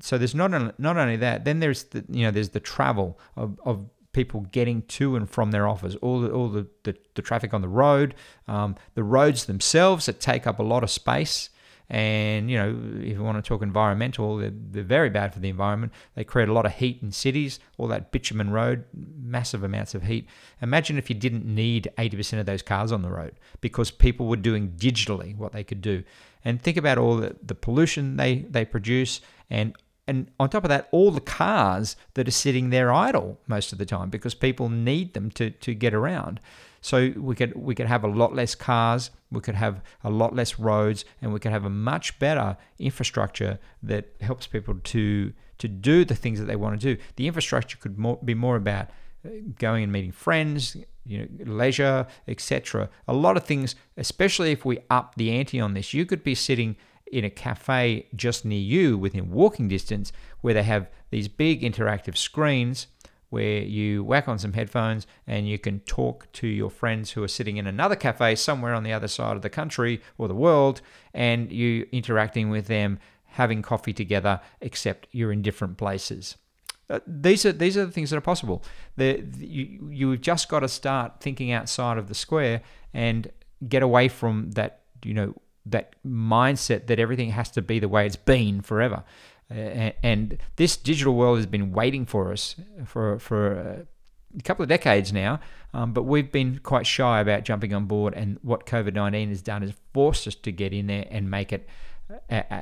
So 0.00 0.18
there's 0.18 0.34
not 0.34 0.52
only, 0.54 0.72
not 0.78 0.96
only 0.96 1.16
that, 1.16 1.44
then 1.44 1.60
there's 1.60 1.84
the 1.84 2.04
you 2.08 2.24
know 2.24 2.30
there's 2.30 2.50
the 2.50 2.60
travel 2.60 3.18
of, 3.36 3.58
of 3.64 3.88
people 4.12 4.40
getting 4.52 4.82
to 4.82 5.16
and 5.16 5.28
from 5.30 5.50
their 5.50 5.68
office, 5.68 5.94
all 6.02 6.20
the 6.20 6.30
all 6.30 6.48
the, 6.48 6.66
the, 6.84 6.96
the 7.14 7.22
traffic 7.22 7.54
on 7.54 7.60
the 7.60 7.68
road, 7.68 8.14
um, 8.46 8.74
the 8.94 9.04
roads 9.04 9.44
themselves 9.44 10.06
that 10.06 10.20
take 10.20 10.46
up 10.46 10.58
a 10.58 10.62
lot 10.62 10.82
of 10.82 10.90
space. 10.90 11.50
And, 11.90 12.50
you 12.50 12.58
know, 12.58 12.78
if 13.00 13.16
you 13.16 13.22
want 13.22 13.42
to 13.42 13.48
talk 13.48 13.62
environmental, 13.62 14.36
they're, 14.36 14.52
they're, 14.52 14.82
very 14.82 15.08
bad 15.08 15.32
for 15.32 15.40
the 15.40 15.48
environment. 15.48 15.92
They 16.14 16.24
create 16.24 16.50
a 16.50 16.52
lot 16.52 16.66
of 16.66 16.74
heat 16.74 16.98
in 17.02 17.12
cities, 17.12 17.60
all 17.78 17.86
that 17.88 18.12
bitumen 18.12 18.50
road, 18.50 18.84
massive 18.94 19.62
amounts 19.62 19.94
of 19.94 20.02
heat. 20.02 20.28
Imagine 20.60 20.98
if 20.98 21.08
you 21.08 21.16
didn't 21.16 21.46
need 21.46 21.90
80% 21.96 22.40
of 22.40 22.46
those 22.46 22.60
cars 22.60 22.92
on 22.92 23.00
the 23.00 23.10
road 23.10 23.32
because 23.62 23.90
people 23.90 24.26
were 24.26 24.36
doing 24.36 24.72
digitally 24.72 25.34
what 25.34 25.52
they 25.52 25.64
could 25.64 25.80
do. 25.80 26.04
And 26.44 26.60
think 26.60 26.76
about 26.76 26.98
all 26.98 27.16
the, 27.16 27.36
the 27.42 27.54
pollution 27.54 28.16
they, 28.16 28.40
they 28.50 28.64
produce 28.66 29.20
and 29.50 29.74
and 30.06 30.30
on 30.40 30.48
top 30.48 30.64
of 30.64 30.70
that, 30.70 30.88
all 30.90 31.10
the 31.10 31.20
cars 31.20 31.94
that 32.14 32.26
are 32.26 32.32
sitting 32.32 32.70
there 32.70 32.90
idle 32.90 33.38
most 33.46 33.72
of 33.72 33.78
the 33.78 33.84
time 33.84 34.08
because 34.08 34.34
people 34.34 34.70
need 34.70 35.12
them 35.12 35.30
to, 35.32 35.50
to 35.50 35.74
get 35.74 35.92
around. 35.92 36.40
So 36.88 37.12
we 37.18 37.34
could 37.34 37.54
we 37.54 37.74
could 37.74 37.86
have 37.86 38.02
a 38.02 38.08
lot 38.08 38.34
less 38.34 38.54
cars, 38.54 39.10
we 39.30 39.42
could 39.42 39.56
have 39.56 39.82
a 40.02 40.08
lot 40.08 40.34
less 40.34 40.58
roads, 40.58 41.04
and 41.20 41.34
we 41.34 41.38
could 41.38 41.52
have 41.52 41.66
a 41.66 41.70
much 41.70 42.18
better 42.18 42.56
infrastructure 42.78 43.58
that 43.82 44.06
helps 44.22 44.46
people 44.46 44.74
to 44.82 45.34
to 45.58 45.68
do 45.68 46.06
the 46.06 46.14
things 46.14 46.38
that 46.40 46.46
they 46.46 46.56
want 46.56 46.80
to 46.80 46.94
do. 46.94 47.02
The 47.16 47.26
infrastructure 47.26 47.76
could 47.76 47.98
more, 47.98 48.18
be 48.24 48.32
more 48.32 48.56
about 48.56 48.88
uh, 49.22 49.28
going 49.58 49.82
and 49.82 49.92
meeting 49.92 50.12
friends, 50.12 50.78
you 51.04 51.18
know, 51.18 51.52
leisure, 51.52 52.06
etc. 52.26 52.88
A 53.06 53.12
lot 53.12 53.36
of 53.36 53.44
things, 53.44 53.74
especially 53.98 54.50
if 54.52 54.64
we 54.64 54.78
up 54.88 55.14
the 55.16 55.30
ante 55.30 55.60
on 55.60 55.74
this, 55.74 55.92
you 55.92 56.06
could 56.06 56.24
be 56.24 56.34
sitting 56.34 56.74
in 57.12 57.22
a 57.22 57.30
cafe 57.30 58.06
just 58.16 58.46
near 58.46 58.58
you 58.58 58.96
within 58.96 59.30
walking 59.30 59.68
distance 59.68 60.10
where 60.40 60.54
they 60.54 60.62
have 60.62 60.88
these 61.10 61.28
big 61.28 61.60
interactive 61.60 62.16
screens 62.16 62.86
where 63.30 63.60
you 63.60 64.02
whack 64.04 64.28
on 64.28 64.38
some 64.38 64.54
headphones 64.54 65.06
and 65.26 65.48
you 65.48 65.58
can 65.58 65.80
talk 65.80 66.30
to 66.32 66.46
your 66.46 66.70
friends 66.70 67.10
who 67.10 67.22
are 67.22 67.28
sitting 67.28 67.56
in 67.56 67.66
another 67.66 67.96
cafe 67.96 68.34
somewhere 68.34 68.74
on 68.74 68.82
the 68.82 68.92
other 68.92 69.08
side 69.08 69.36
of 69.36 69.42
the 69.42 69.50
country 69.50 70.00
or 70.16 70.28
the 70.28 70.34
world 70.34 70.80
and 71.12 71.52
you 71.52 71.86
interacting 71.92 72.48
with 72.48 72.66
them 72.66 72.98
having 73.32 73.62
coffee 73.62 73.92
together 73.92 74.40
except 74.60 75.06
you're 75.12 75.32
in 75.32 75.42
different 75.42 75.76
places. 75.76 76.36
Uh, 76.90 77.00
these 77.06 77.44
are 77.44 77.52
these 77.52 77.76
are 77.76 77.84
the 77.84 77.92
things 77.92 78.08
that 78.10 78.16
are 78.16 78.22
possible. 78.22 78.64
The, 78.96 79.22
you, 79.38 79.90
you've 79.92 80.20
just 80.22 80.48
got 80.48 80.60
to 80.60 80.68
start 80.68 81.20
thinking 81.20 81.52
outside 81.52 81.98
of 81.98 82.08
the 82.08 82.14
square 82.14 82.62
and 82.94 83.30
get 83.68 83.82
away 83.82 84.08
from 84.08 84.52
that 84.52 84.80
you 85.04 85.12
know 85.12 85.34
that 85.66 85.94
mindset 86.06 86.86
that 86.86 86.98
everything 86.98 87.30
has 87.30 87.50
to 87.50 87.62
be 87.62 87.78
the 87.78 87.88
way 87.88 88.06
it's 88.06 88.16
been 88.16 88.62
forever 88.62 89.04
and 89.50 90.38
this 90.56 90.76
digital 90.76 91.14
world 91.14 91.38
has 91.38 91.46
been 91.46 91.72
waiting 91.72 92.06
for 92.06 92.32
us 92.32 92.56
for 92.84 93.18
for 93.18 93.86
a 94.38 94.42
couple 94.42 94.62
of 94.62 94.68
decades 94.68 95.12
now, 95.12 95.40
um, 95.72 95.92
but 95.92 96.02
we've 96.02 96.30
been 96.30 96.60
quite 96.62 96.86
shy 96.86 97.20
about 97.20 97.44
jumping 97.44 97.72
on 97.72 97.86
board. 97.86 98.14
And 98.14 98.38
what 98.42 98.66
COVID 98.66 98.94
nineteen 98.94 99.30
has 99.30 99.42
done 99.42 99.62
is 99.62 99.72
forced 99.94 100.26
us 100.26 100.34
to 100.34 100.52
get 100.52 100.72
in 100.72 100.86
there 100.86 101.06
and 101.10 101.30
make 101.30 101.52
it 101.52 101.66
uh, 102.30 102.42
uh, 102.50 102.60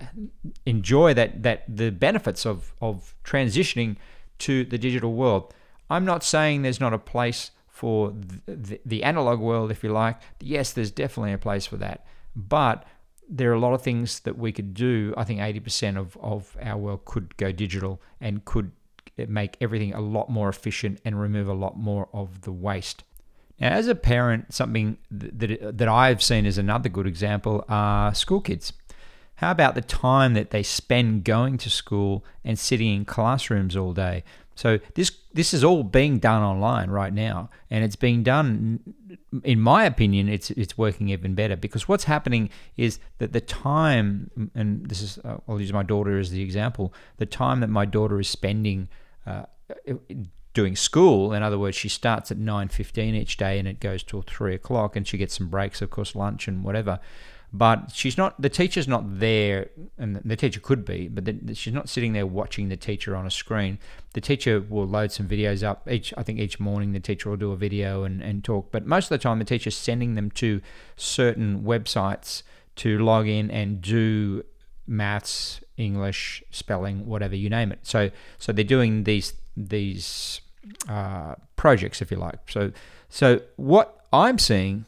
enjoy 0.64 1.12
that 1.14 1.42
that 1.42 1.64
the 1.68 1.90
benefits 1.90 2.46
of 2.46 2.72
of 2.80 3.14
transitioning 3.24 3.96
to 4.38 4.64
the 4.64 4.78
digital 4.78 5.12
world. 5.14 5.52
I'm 5.90 6.04
not 6.04 6.22
saying 6.22 6.62
there's 6.62 6.80
not 6.80 6.92
a 6.92 6.98
place 6.98 7.50
for 7.68 8.10
the, 8.10 8.54
the, 8.54 8.80
the 8.86 9.04
analog 9.04 9.38
world, 9.40 9.70
if 9.70 9.84
you 9.84 9.92
like. 9.92 10.16
Yes, 10.40 10.72
there's 10.72 10.90
definitely 10.90 11.32
a 11.32 11.38
place 11.38 11.66
for 11.66 11.76
that, 11.78 12.06
but 12.34 12.84
there 13.28 13.50
are 13.50 13.54
a 13.54 13.60
lot 13.60 13.74
of 13.74 13.82
things 13.82 14.20
that 14.20 14.38
we 14.38 14.52
could 14.52 14.74
do. 14.74 15.14
I 15.16 15.24
think 15.24 15.40
80% 15.40 15.96
of, 15.96 16.16
of 16.20 16.56
our 16.62 16.76
world 16.76 17.04
could 17.04 17.36
go 17.36 17.52
digital 17.52 18.00
and 18.20 18.44
could 18.44 18.72
make 19.16 19.56
everything 19.60 19.94
a 19.94 20.00
lot 20.00 20.28
more 20.28 20.48
efficient 20.48 21.00
and 21.04 21.20
remove 21.20 21.48
a 21.48 21.54
lot 21.54 21.76
more 21.76 22.08
of 22.12 22.42
the 22.42 22.52
waste. 22.52 23.02
Now, 23.58 23.70
as 23.70 23.88
a 23.88 23.94
parent, 23.94 24.52
something 24.52 24.98
that, 25.10 25.78
that 25.78 25.88
I've 25.88 26.22
seen 26.22 26.44
as 26.44 26.58
another 26.58 26.88
good 26.88 27.06
example 27.06 27.64
are 27.68 28.14
school 28.14 28.40
kids. 28.40 28.72
How 29.36 29.50
about 29.50 29.74
the 29.74 29.82
time 29.82 30.34
that 30.34 30.50
they 30.50 30.62
spend 30.62 31.24
going 31.24 31.58
to 31.58 31.70
school 31.70 32.24
and 32.44 32.58
sitting 32.58 32.94
in 32.94 33.04
classrooms 33.04 33.76
all 33.76 33.92
day? 33.92 34.24
So 34.56 34.80
this 34.94 35.12
this 35.34 35.54
is 35.54 35.62
all 35.62 35.84
being 35.84 36.18
done 36.18 36.42
online 36.42 36.90
right 36.90 37.12
now, 37.12 37.50
and 37.70 37.84
it's 37.84 37.94
being 37.94 38.22
done. 38.22 38.80
In 39.44 39.60
my 39.60 39.84
opinion, 39.84 40.28
it's 40.28 40.50
it's 40.50 40.76
working 40.76 41.10
even 41.10 41.34
better 41.34 41.56
because 41.56 41.86
what's 41.86 42.04
happening 42.04 42.50
is 42.76 42.98
that 43.18 43.32
the 43.32 43.42
time, 43.42 44.50
and 44.54 44.86
this 44.88 45.02
is 45.02 45.18
uh, 45.18 45.36
I'll 45.46 45.60
use 45.60 45.74
my 45.74 45.82
daughter 45.82 46.18
as 46.18 46.30
the 46.30 46.42
example. 46.42 46.92
The 47.18 47.26
time 47.26 47.60
that 47.60 47.68
my 47.68 47.84
daughter 47.84 48.18
is 48.18 48.28
spending 48.28 48.88
uh, 49.26 49.44
doing 50.54 50.74
school, 50.74 51.34
in 51.34 51.42
other 51.42 51.58
words, 51.58 51.76
she 51.76 51.90
starts 51.90 52.30
at 52.30 52.38
nine 52.38 52.68
fifteen 52.68 53.14
each 53.14 53.36
day 53.36 53.58
and 53.58 53.68
it 53.68 53.78
goes 53.78 54.02
till 54.02 54.22
three 54.22 54.54
o'clock, 54.54 54.96
and 54.96 55.06
she 55.06 55.18
gets 55.18 55.36
some 55.36 55.48
breaks, 55.48 55.82
of 55.82 55.90
course, 55.90 56.16
lunch 56.16 56.48
and 56.48 56.64
whatever 56.64 56.98
but 57.52 57.90
she's 57.92 58.16
not 58.16 58.40
the 58.40 58.48
teacher's 58.48 58.88
not 58.88 59.18
there 59.18 59.70
and 59.98 60.16
the 60.24 60.36
teacher 60.36 60.60
could 60.60 60.84
be 60.84 61.08
but 61.08 61.24
the, 61.24 61.54
she's 61.54 61.72
not 61.72 61.88
sitting 61.88 62.12
there 62.12 62.26
watching 62.26 62.68
the 62.68 62.76
teacher 62.76 63.14
on 63.16 63.26
a 63.26 63.30
screen. 63.30 63.78
The 64.14 64.20
teacher 64.20 64.60
will 64.60 64.86
load 64.86 65.12
some 65.12 65.28
videos 65.28 65.62
up 65.62 65.88
each 65.90 66.12
i 66.16 66.22
think 66.22 66.38
each 66.38 66.58
morning 66.58 66.92
the 66.92 67.00
teacher 67.00 67.30
will 67.30 67.36
do 67.36 67.52
a 67.52 67.56
video 67.56 68.04
and, 68.04 68.22
and 68.22 68.42
talk. 68.42 68.70
But 68.70 68.86
most 68.86 69.06
of 69.06 69.10
the 69.10 69.18
time 69.18 69.38
the 69.38 69.44
teacher's 69.44 69.76
sending 69.76 70.14
them 70.14 70.30
to 70.32 70.60
certain 70.96 71.62
websites 71.62 72.42
to 72.76 72.98
log 72.98 73.28
in 73.28 73.50
and 73.50 73.80
do 73.80 74.44
maths 74.86 75.60
english 75.76 76.42
spelling 76.50 77.06
whatever 77.06 77.36
you 77.36 77.48
name 77.48 77.72
it. 77.72 77.80
So 77.82 78.10
so 78.38 78.52
they're 78.52 78.64
doing 78.64 79.04
these 79.04 79.34
these 79.56 80.40
uh, 80.88 81.36
projects 81.54 82.02
if 82.02 82.10
you 82.10 82.16
like. 82.16 82.50
So 82.50 82.72
so 83.08 83.40
what 83.56 84.04
i'm 84.12 84.38
seeing 84.38 84.84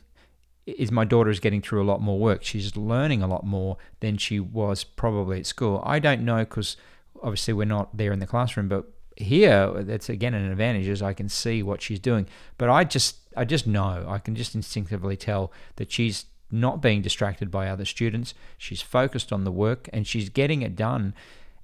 is 0.76 0.92
my 0.92 1.04
daughter 1.04 1.31
is 1.31 1.40
getting 1.40 1.62
through 1.62 1.83
a 1.83 1.85
lot 1.85 2.00
more 2.00 2.18
work. 2.18 2.44
She's 2.44 2.76
learning 2.76 3.22
a 3.22 3.26
lot 3.26 3.44
more 3.44 3.76
than 4.00 4.16
she 4.16 4.38
was 4.40 4.85
probably 4.85 5.40
at 5.40 5.46
school. 5.46 5.83
I 5.85 5.98
don't 5.98 6.24
know 6.24 6.40
because 6.40 6.76
obviously 7.22 7.54
we're 7.54 7.64
not 7.64 7.96
there 7.96 8.12
in 8.12 8.18
the 8.18 8.26
classroom, 8.26 8.68
but 8.68 8.87
here 9.16 9.83
that's 9.83 10.09
again 10.09 10.35
an 10.35 10.50
advantage 10.50 10.87
is 10.87 11.02
I 11.02 11.12
can 11.12 11.28
see 11.28 11.62
what 11.62 11.83
she's 11.83 11.98
doing. 11.98 12.26
But 12.59 12.70
I 12.70 12.85
just 12.85 13.16
I 13.37 13.44
just 13.44 13.66
know 13.66 14.04
I 14.09 14.18
can 14.18 14.35
just 14.35 14.54
instinctively 14.54 15.16
tell 15.16 15.52
that 15.76 15.90
she's 15.90 16.26
not 16.50 16.81
being 16.81 17.02
distracted 17.02 17.50
by 17.50 17.68
other 17.68 17.85
students. 17.85 18.35
She's 18.57 18.83
focused 18.83 19.33
on 19.33 19.44
the 19.44 19.52
work 19.52 19.88
and 19.92 20.07
she's 20.07 20.28
getting 20.28 20.62
it 20.62 20.76
done. 20.76 21.14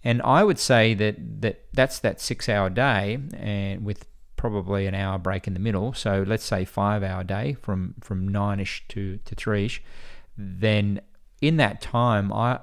And 0.03 0.21
I 0.23 0.45
would 0.45 0.59
say 0.59 0.93
that, 0.95 1.41
that 1.41 1.65
that's 1.73 1.99
that 2.01 2.21
six 2.21 2.49
hour 2.49 2.69
day 2.69 3.19
and 3.35 3.85
with 3.85 4.07
probably 4.45 4.87
an 4.87 4.95
hour 4.95 5.17
break 5.19 5.47
in 5.47 5.55
the 5.55 5.59
middle. 5.69 5.95
So 5.95 6.23
let's 6.27 6.45
say 6.45 6.67
five 6.67 7.03
hour 7.03 7.25
day 7.25 7.57
from 7.63 7.95
from 8.03 8.29
nine 8.29 8.61
ish 8.61 8.85
to 8.89 9.19
to 9.25 9.35
three 9.35 9.65
ish. 9.65 9.83
Then 10.37 11.01
in 11.41 11.57
that 11.57 11.81
time, 11.81 12.31
I 12.31 12.61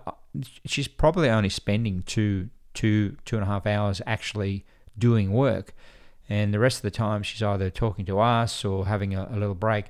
she's 0.63 0.87
probably 0.87 1.27
only 1.27 1.49
spending 1.49 2.03
two 2.03 2.49
two 2.75 3.17
two 3.25 3.35
and 3.35 3.43
a 3.43 3.47
half 3.47 3.65
hours 3.65 3.99
actually 4.05 4.63
doing 4.95 5.33
work. 5.33 5.73
and 6.29 6.53
the 6.53 6.59
rest 6.59 6.77
of 6.77 6.83
the 6.83 6.91
time 6.91 7.23
she's 7.23 7.43
either 7.43 7.69
talking 7.69 8.05
to 8.05 8.19
us 8.19 8.63
or 8.63 8.85
having 8.85 9.13
a, 9.15 9.27
a 9.31 9.37
little 9.37 9.55
break 9.55 9.85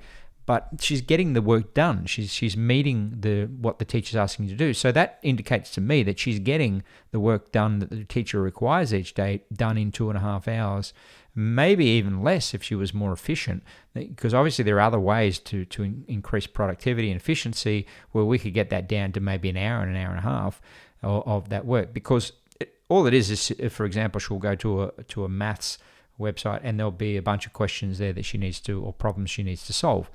but 0.46 0.70
she's 0.80 1.02
getting 1.02 1.34
the 1.34 1.42
work 1.42 1.74
done. 1.74 2.06
She's 2.06 2.34
she's 2.34 2.58
meeting 2.58 3.16
the 3.20 3.46
what 3.46 3.80
the 3.80 3.86
teacher's 3.86 4.16
asking 4.16 4.48
to 4.48 4.56
do. 4.56 4.74
So 4.74 4.92
that 4.92 5.20
indicates 5.22 5.72
to 5.72 5.82
me 5.82 6.04
that 6.04 6.20
she's 6.20 6.40
getting 6.40 6.84
the 7.12 7.20
work 7.20 7.52
done 7.52 7.80
that 7.80 7.90
the 7.90 8.04
teacher 8.04 8.42
requires 8.42 8.94
each 8.94 9.14
day 9.14 9.44
done 9.54 9.78
in 9.78 9.92
two 9.92 10.10
and 10.10 10.18
a 10.18 10.22
half 10.22 10.48
hours, 10.48 10.94
maybe 11.36 11.86
even 11.86 12.24
less 12.24 12.54
if 12.54 12.64
she 12.64 12.76
was 12.76 12.94
more 12.94 13.14
efficient. 13.14 13.64
Because 13.94 14.34
obviously 14.34 14.64
there 14.64 14.78
are 14.78 14.82
other 14.82 15.00
ways 15.00 15.38
to 15.40 15.66
to 15.66 16.04
increase 16.08 16.48
productivity 16.48 17.12
and 17.12 17.20
efficiency 17.20 17.86
where 18.12 18.26
we 18.26 18.40
could 18.40 18.54
get 18.54 18.70
that 18.72 18.90
down 18.90 19.12
to 19.12 19.20
maybe 19.20 19.50
an 19.50 19.58
hour 19.58 19.82
and 19.82 19.96
an 19.96 20.02
hour 20.02 20.10
and 20.10 20.20
a 20.20 20.24
half 20.24 20.62
of, 21.04 21.28
of 21.28 21.50
that 21.50 21.66
work. 21.66 21.94
Because 21.94 22.34
it, 22.60 22.74
all 22.90 23.06
it 23.06 23.14
is 23.14 23.30
is, 23.30 23.52
if, 23.60 23.74
for 23.74 23.86
example, 23.86 24.20
she'll 24.20 24.40
go 24.40 24.56
to 24.56 24.84
a 24.84 25.04
to 25.04 25.24
a 25.24 25.30
maths 25.30 25.78
website 26.20 26.62
and 26.64 26.80
there'll 26.80 26.92
be 26.92 27.16
a 27.16 27.22
bunch 27.22 27.46
of 27.46 27.54
questions 27.54 28.00
there 28.00 28.14
that 28.14 28.26
she 28.26 28.38
needs 28.38 28.60
to 28.60 28.84
or 28.84 28.92
problems 28.92 29.30
she 29.30 29.44
needs 29.44 29.66
to 29.66 29.74
solve 29.74 30.10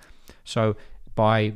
so 0.44 0.76
by 1.14 1.52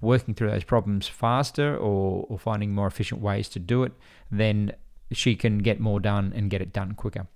working 0.00 0.34
through 0.34 0.50
those 0.50 0.64
problems 0.64 1.06
faster 1.06 1.76
or, 1.76 2.26
or 2.28 2.38
finding 2.38 2.74
more 2.74 2.86
efficient 2.86 3.20
ways 3.20 3.48
to 3.50 3.58
do 3.58 3.82
it, 3.82 3.92
then 4.30 4.72
she 5.12 5.36
can 5.36 5.58
get 5.58 5.80
more 5.80 6.00
done 6.00 6.32
and 6.34 6.50
get 6.50 6.62
it 6.62 6.72
done 6.72 6.92
quicker. 6.94 7.26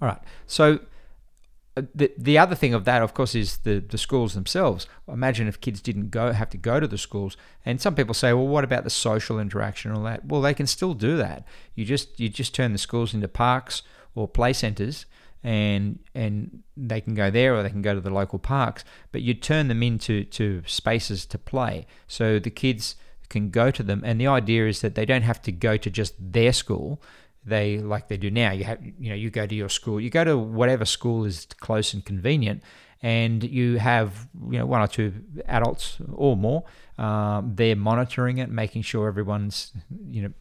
All 0.00 0.08
right. 0.08 0.20
So 0.46 0.80
uh, 1.76 1.82
the 1.94 2.10
the 2.18 2.38
other 2.38 2.54
thing 2.54 2.74
of 2.74 2.84
that, 2.84 3.02
of 3.02 3.14
course, 3.14 3.34
is 3.34 3.58
the 3.58 3.78
the 3.78 3.98
schools 3.98 4.34
themselves. 4.34 4.86
Imagine 5.06 5.46
if 5.46 5.60
kids 5.60 5.80
didn't 5.80 6.10
go 6.10 6.32
have 6.32 6.50
to 6.50 6.58
go 6.58 6.80
to 6.80 6.88
the 6.88 6.98
schools, 6.98 7.36
and 7.64 7.80
some 7.80 7.94
people 7.94 8.14
say, 8.14 8.32
well, 8.32 8.46
what 8.46 8.64
about 8.64 8.84
the 8.84 8.90
social 8.90 9.38
interaction 9.38 9.90
and 9.90 9.98
all 9.98 10.04
that? 10.04 10.24
Well, 10.24 10.40
they 10.40 10.54
can 10.54 10.66
still 10.66 10.94
do 10.94 11.16
that. 11.18 11.44
You 11.74 11.84
just 11.84 12.18
you 12.18 12.28
just 12.28 12.54
turn 12.54 12.72
the 12.72 12.78
schools 12.78 13.14
into 13.14 13.28
parks 13.28 13.82
or 14.14 14.26
play 14.26 14.52
centres, 14.52 15.06
and 15.42 15.98
and 16.14 16.62
they 16.76 17.00
can 17.00 17.14
go 17.14 17.30
there 17.30 17.54
or 17.54 17.62
they 17.62 17.70
can 17.70 17.82
go 17.82 17.94
to 17.94 18.00
the 18.00 18.10
local 18.10 18.38
parks 18.38 18.84
but 19.12 19.22
you 19.22 19.34
turn 19.34 19.68
them 19.68 19.82
into 19.82 20.24
to 20.24 20.62
spaces 20.66 21.24
to 21.26 21.38
play. 21.38 21.86
So 22.06 22.38
the 22.38 22.50
kids 22.50 22.96
can 23.28 23.50
go 23.50 23.70
to 23.70 23.82
them 23.82 24.02
and 24.04 24.20
the 24.20 24.26
idea 24.26 24.66
is 24.66 24.80
that 24.80 24.94
they 24.94 25.06
don't 25.06 25.22
have 25.22 25.40
to 25.42 25.52
go 25.52 25.76
to 25.76 25.90
just 25.90 26.14
their 26.18 26.52
school. 26.52 27.00
They 27.44 27.78
like 27.78 28.08
they 28.08 28.18
do 28.18 28.30
now 28.30 28.52
you 28.52 28.64
have 28.64 28.84
you 28.84 29.08
know 29.08 29.14
you 29.14 29.30
go 29.30 29.46
to 29.46 29.54
your 29.54 29.70
school 29.70 29.98
you 29.98 30.10
go 30.10 30.24
to 30.24 30.36
whatever 30.36 30.84
school 30.84 31.24
is 31.24 31.46
close 31.58 31.94
and 31.94 32.04
convenient 32.04 32.62
and 33.02 33.42
you 33.42 33.78
have 33.78 34.28
you 34.50 34.58
know 34.58 34.66
one 34.66 34.82
or 34.82 34.86
two 34.86 35.14
adults 35.46 35.96
or 36.12 36.36
more 36.36 36.64
um, 36.98 37.52
they're 37.54 37.76
monitoring 37.76 38.38
it 38.38 38.50
making 38.50 38.82
sure 38.82 39.08
everyone's 39.08 39.72
you 40.06 40.22
know 40.22 40.32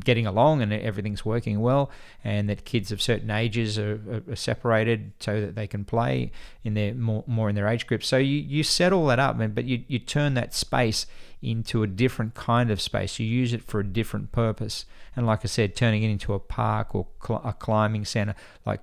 getting 0.00 0.26
along 0.26 0.62
and 0.62 0.72
everything's 0.72 1.24
working 1.24 1.60
well, 1.60 1.90
and 2.22 2.48
that 2.48 2.64
kids 2.64 2.92
of 2.92 3.00
certain 3.00 3.30
ages 3.30 3.78
are, 3.78 4.22
are, 4.28 4.36
separated 4.36 5.12
so 5.20 5.40
that 5.40 5.54
they 5.54 5.66
can 5.66 5.84
play 5.84 6.32
in 6.62 6.74
their 6.74 6.94
more, 6.94 7.24
more 7.26 7.48
in 7.48 7.54
their 7.54 7.68
age 7.68 7.86
group. 7.86 8.02
So 8.02 8.16
you, 8.16 8.38
you 8.38 8.62
set 8.62 8.92
all 8.92 9.06
that 9.06 9.18
up, 9.18 9.36
but 9.54 9.64
you, 9.64 9.84
you 9.88 9.98
turn 9.98 10.34
that 10.34 10.54
space 10.54 11.06
into 11.42 11.82
a 11.82 11.86
different 11.86 12.34
kind 12.34 12.70
of 12.70 12.80
space. 12.80 13.18
You 13.18 13.26
use 13.26 13.52
it 13.52 13.62
for 13.62 13.80
a 13.80 13.86
different 13.86 14.32
purpose. 14.32 14.86
And 15.14 15.26
like 15.26 15.40
I 15.44 15.48
said, 15.48 15.76
turning 15.76 16.02
it 16.02 16.10
into 16.10 16.34
a 16.34 16.38
park 16.38 16.94
or 16.94 17.06
cl- 17.24 17.42
a 17.44 17.52
climbing 17.52 18.04
center, 18.04 18.34
like 18.64 18.80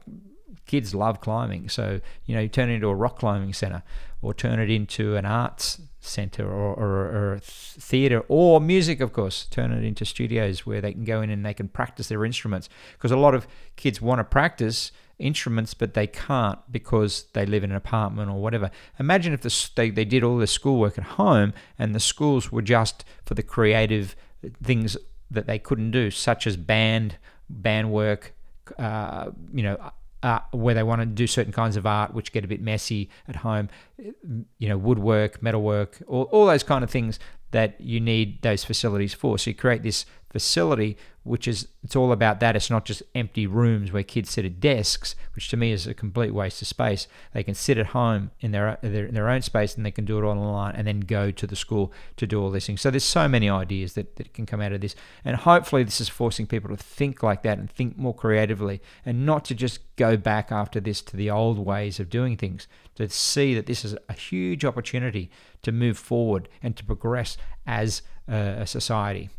kids 0.67 0.93
love 0.93 1.21
climbing. 1.21 1.69
So, 1.69 2.01
you 2.25 2.35
know, 2.35 2.41
you 2.41 2.49
turn 2.49 2.69
it 2.69 2.75
into 2.75 2.87
a 2.87 2.95
rock 2.95 3.19
climbing 3.19 3.53
center 3.53 3.83
or 4.21 4.33
turn 4.33 4.59
it 4.59 4.69
into 4.69 5.15
an 5.15 5.25
arts 5.25 5.81
center 6.01 6.51
or, 6.51 6.73
or, 6.73 7.33
or 7.33 7.39
theater 7.41 8.23
or 8.27 8.59
music, 8.59 8.99
of 8.99 9.13
course. 9.13 9.45
Turn 9.45 9.71
it 9.71 9.83
into 9.83 10.03
studios 10.03 10.65
where 10.65 10.81
they 10.81 10.91
can 10.91 11.05
go 11.05 11.21
in 11.21 11.29
and 11.29 11.45
they 11.45 11.53
can 11.53 11.67
practice 11.67 12.09
their 12.09 12.25
instruments. 12.25 12.67
Because 12.93 13.11
a 13.11 13.17
lot 13.17 13.35
of 13.35 13.47
kids 13.75 14.01
want 14.01 14.19
to 14.19 14.23
practice 14.23 14.91
instruments, 15.19 15.73
but 15.73 15.93
they 15.93 16.07
can't 16.07 16.59
because 16.71 17.25
they 17.33 17.45
live 17.45 17.63
in 17.63 17.69
an 17.69 17.77
apartment 17.77 18.29
or 18.29 18.41
whatever. 18.41 18.71
Imagine 18.99 19.33
if 19.33 19.41
the, 19.41 19.69
they, 19.75 19.91
they 19.91 20.05
did 20.05 20.23
all 20.23 20.37
their 20.37 20.47
schoolwork 20.47 20.97
at 20.97 21.03
home 21.03 21.53
and 21.77 21.95
the 21.95 21.99
schools 21.99 22.51
were 22.51 22.63
just 22.63 23.05
for 23.23 23.35
the 23.35 23.43
creative 23.43 24.15
things 24.63 24.97
that 25.29 25.45
they 25.45 25.59
couldn't 25.59 25.91
do, 25.91 26.11
such 26.11 26.47
as 26.47 26.57
band, 26.57 27.17
band 27.49 27.91
work, 27.91 28.33
uh, 28.79 29.29
you 29.53 29.63
know, 29.63 29.91
uh, 30.23 30.39
where 30.51 30.75
they 30.75 30.83
want 30.83 31.01
to 31.01 31.05
do 31.05 31.27
certain 31.27 31.53
kinds 31.53 31.75
of 31.75 31.85
art, 31.85 32.13
which 32.13 32.31
get 32.31 32.43
a 32.43 32.47
bit 32.47 32.61
messy 32.61 33.09
at 33.27 33.37
home, 33.37 33.69
you 33.97 34.69
know, 34.69 34.77
woodwork, 34.77 35.41
metalwork, 35.41 36.01
all, 36.07 36.23
all 36.23 36.45
those 36.45 36.63
kind 36.63 36.83
of 36.83 36.89
things 36.89 37.19
that 37.51 37.79
you 37.81 37.99
need 37.99 38.41
those 38.41 38.63
facilities 38.63 39.13
for. 39.13 39.37
So 39.37 39.49
you 39.49 39.55
create 39.55 39.83
this 39.83 40.05
facility, 40.31 40.97
which 41.23 41.47
is 41.47 41.67
it's 41.83 41.95
all 41.95 42.11
about 42.11 42.39
that. 42.39 42.55
It's 42.55 42.69
not 42.69 42.85
just 42.85 43.03
empty 43.13 43.45
rooms 43.45 43.91
where 43.91 44.03
kids 44.03 44.31
sit 44.31 44.45
at 44.45 44.59
desks, 44.59 45.15
which 45.35 45.49
to 45.49 45.57
me 45.57 45.71
is 45.71 45.85
a 45.85 45.93
complete 45.93 46.33
waste 46.33 46.61
of 46.61 46.67
space. 46.67 47.07
They 47.33 47.43
can 47.43 47.53
sit 47.53 47.77
at 47.77 47.87
home 47.87 48.31
in 48.39 48.51
their 48.51 48.77
their, 48.81 49.07
their 49.07 49.29
own 49.29 49.41
space 49.41 49.75
and 49.75 49.85
they 49.85 49.91
can 49.91 50.05
do 50.05 50.17
it 50.17 50.23
online 50.23 50.75
and 50.75 50.87
then 50.87 51.01
go 51.01 51.29
to 51.29 51.45
the 51.45 51.55
school 51.55 51.91
to 52.17 52.25
do 52.25 52.41
all 52.41 52.49
these 52.49 52.65
things. 52.65 52.81
So 52.81 52.89
there's 52.89 53.03
so 53.03 53.27
many 53.27 53.49
ideas 53.49 53.93
that, 53.93 54.15
that 54.15 54.33
can 54.33 54.45
come 54.45 54.61
out 54.61 54.71
of 54.71 54.81
this. 54.81 54.95
And 55.23 55.35
hopefully 55.35 55.83
this 55.83 56.01
is 56.01 56.09
forcing 56.09 56.47
people 56.47 56.69
to 56.69 56.77
think 56.77 57.21
like 57.21 57.43
that 57.43 57.59
and 57.59 57.69
think 57.69 57.97
more 57.97 58.15
creatively 58.15 58.81
and 59.05 59.25
not 59.25 59.45
to 59.45 59.55
just 59.55 59.79
go 59.95 60.17
back 60.17 60.51
after 60.51 60.79
this 60.79 61.01
to 61.01 61.17
the 61.17 61.29
old 61.29 61.59
ways 61.59 61.99
of 61.99 62.09
doing 62.09 62.37
things. 62.37 62.67
To 62.95 63.09
see 63.09 63.53
that 63.55 63.65
this 63.67 63.85
is 63.85 63.95
a 64.09 64.13
huge 64.13 64.65
opportunity 64.65 65.31
to 65.63 65.71
move 65.71 65.97
forward 65.97 66.49
and 66.61 66.75
to 66.77 66.83
progress 66.83 67.37
as 67.65 68.01
a 68.27 68.65
society. 68.65 69.29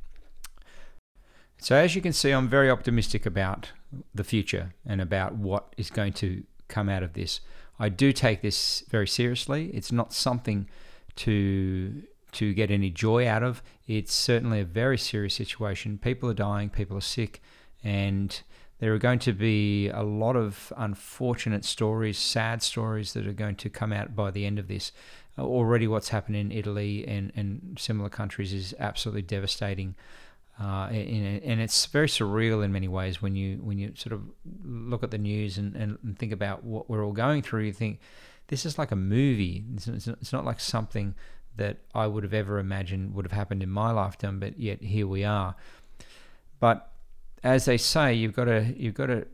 So, 1.62 1.76
as 1.76 1.94
you 1.94 2.02
can 2.02 2.12
see, 2.12 2.32
I'm 2.32 2.48
very 2.48 2.68
optimistic 2.68 3.24
about 3.24 3.70
the 4.12 4.24
future 4.24 4.74
and 4.84 5.00
about 5.00 5.36
what 5.36 5.72
is 5.76 5.90
going 5.90 6.12
to 6.14 6.42
come 6.66 6.88
out 6.88 7.04
of 7.04 7.12
this. 7.12 7.40
I 7.78 7.88
do 7.88 8.12
take 8.12 8.42
this 8.42 8.82
very 8.90 9.06
seriously. 9.06 9.70
It's 9.72 9.92
not 9.92 10.12
something 10.12 10.68
to 11.16 12.02
to 12.32 12.52
get 12.52 12.72
any 12.72 12.90
joy 12.90 13.28
out 13.28 13.44
of. 13.44 13.62
It's 13.86 14.12
certainly 14.12 14.58
a 14.58 14.64
very 14.64 14.98
serious 14.98 15.34
situation. 15.34 15.98
People 15.98 16.28
are 16.28 16.34
dying, 16.34 16.68
people 16.68 16.96
are 16.96 17.00
sick, 17.00 17.40
and 17.84 18.42
there 18.80 18.92
are 18.92 18.98
going 18.98 19.20
to 19.20 19.32
be 19.32 19.88
a 19.88 20.02
lot 20.02 20.34
of 20.34 20.72
unfortunate 20.76 21.64
stories, 21.64 22.18
sad 22.18 22.60
stories 22.64 23.12
that 23.12 23.24
are 23.24 23.32
going 23.32 23.54
to 23.56 23.70
come 23.70 23.92
out 23.92 24.16
by 24.16 24.32
the 24.32 24.46
end 24.46 24.58
of 24.58 24.66
this. 24.66 24.90
already, 25.38 25.86
what's 25.86 26.08
happened 26.08 26.34
in 26.34 26.50
Italy 26.50 27.06
and, 27.06 27.30
and 27.36 27.78
similar 27.78 28.08
countries 28.08 28.52
is 28.52 28.74
absolutely 28.80 29.22
devastating. 29.22 29.94
Uh, 30.60 30.88
and, 30.90 31.42
and 31.42 31.60
it's 31.60 31.86
very 31.86 32.06
surreal 32.06 32.64
in 32.64 32.72
many 32.72 32.86
ways 32.86 33.22
when 33.22 33.34
you 33.34 33.56
when 33.62 33.78
you 33.78 33.92
sort 33.96 34.12
of 34.12 34.22
look 34.64 35.02
at 35.02 35.10
the 35.10 35.18
news 35.18 35.58
and, 35.58 35.74
and 35.74 36.18
think 36.18 36.30
about 36.30 36.62
what 36.62 36.90
we're 36.90 37.04
all 37.04 37.12
going 37.12 37.42
through. 37.42 37.62
You 37.62 37.72
think 37.72 38.00
this 38.48 38.66
is 38.66 38.78
like 38.78 38.90
a 38.90 38.96
movie. 38.96 39.64
It's, 39.74 39.88
it's 39.88 40.32
not 40.32 40.44
like 40.44 40.60
something 40.60 41.14
that 41.56 41.78
I 41.94 42.06
would 42.06 42.22
have 42.22 42.34
ever 42.34 42.58
imagined 42.58 43.14
would 43.14 43.24
have 43.24 43.32
happened 43.32 43.62
in 43.62 43.70
my 43.70 43.90
lifetime, 43.90 44.40
but 44.40 44.58
yet 44.58 44.82
here 44.82 45.06
we 45.06 45.24
are. 45.24 45.54
But 46.60 46.90
as 47.42 47.64
they 47.64 47.76
say, 47.76 48.14
you've 48.14 48.34
got 48.34 48.44
to 48.44 48.74
you've 48.76 48.94
got 48.94 49.06
to 49.06 49.26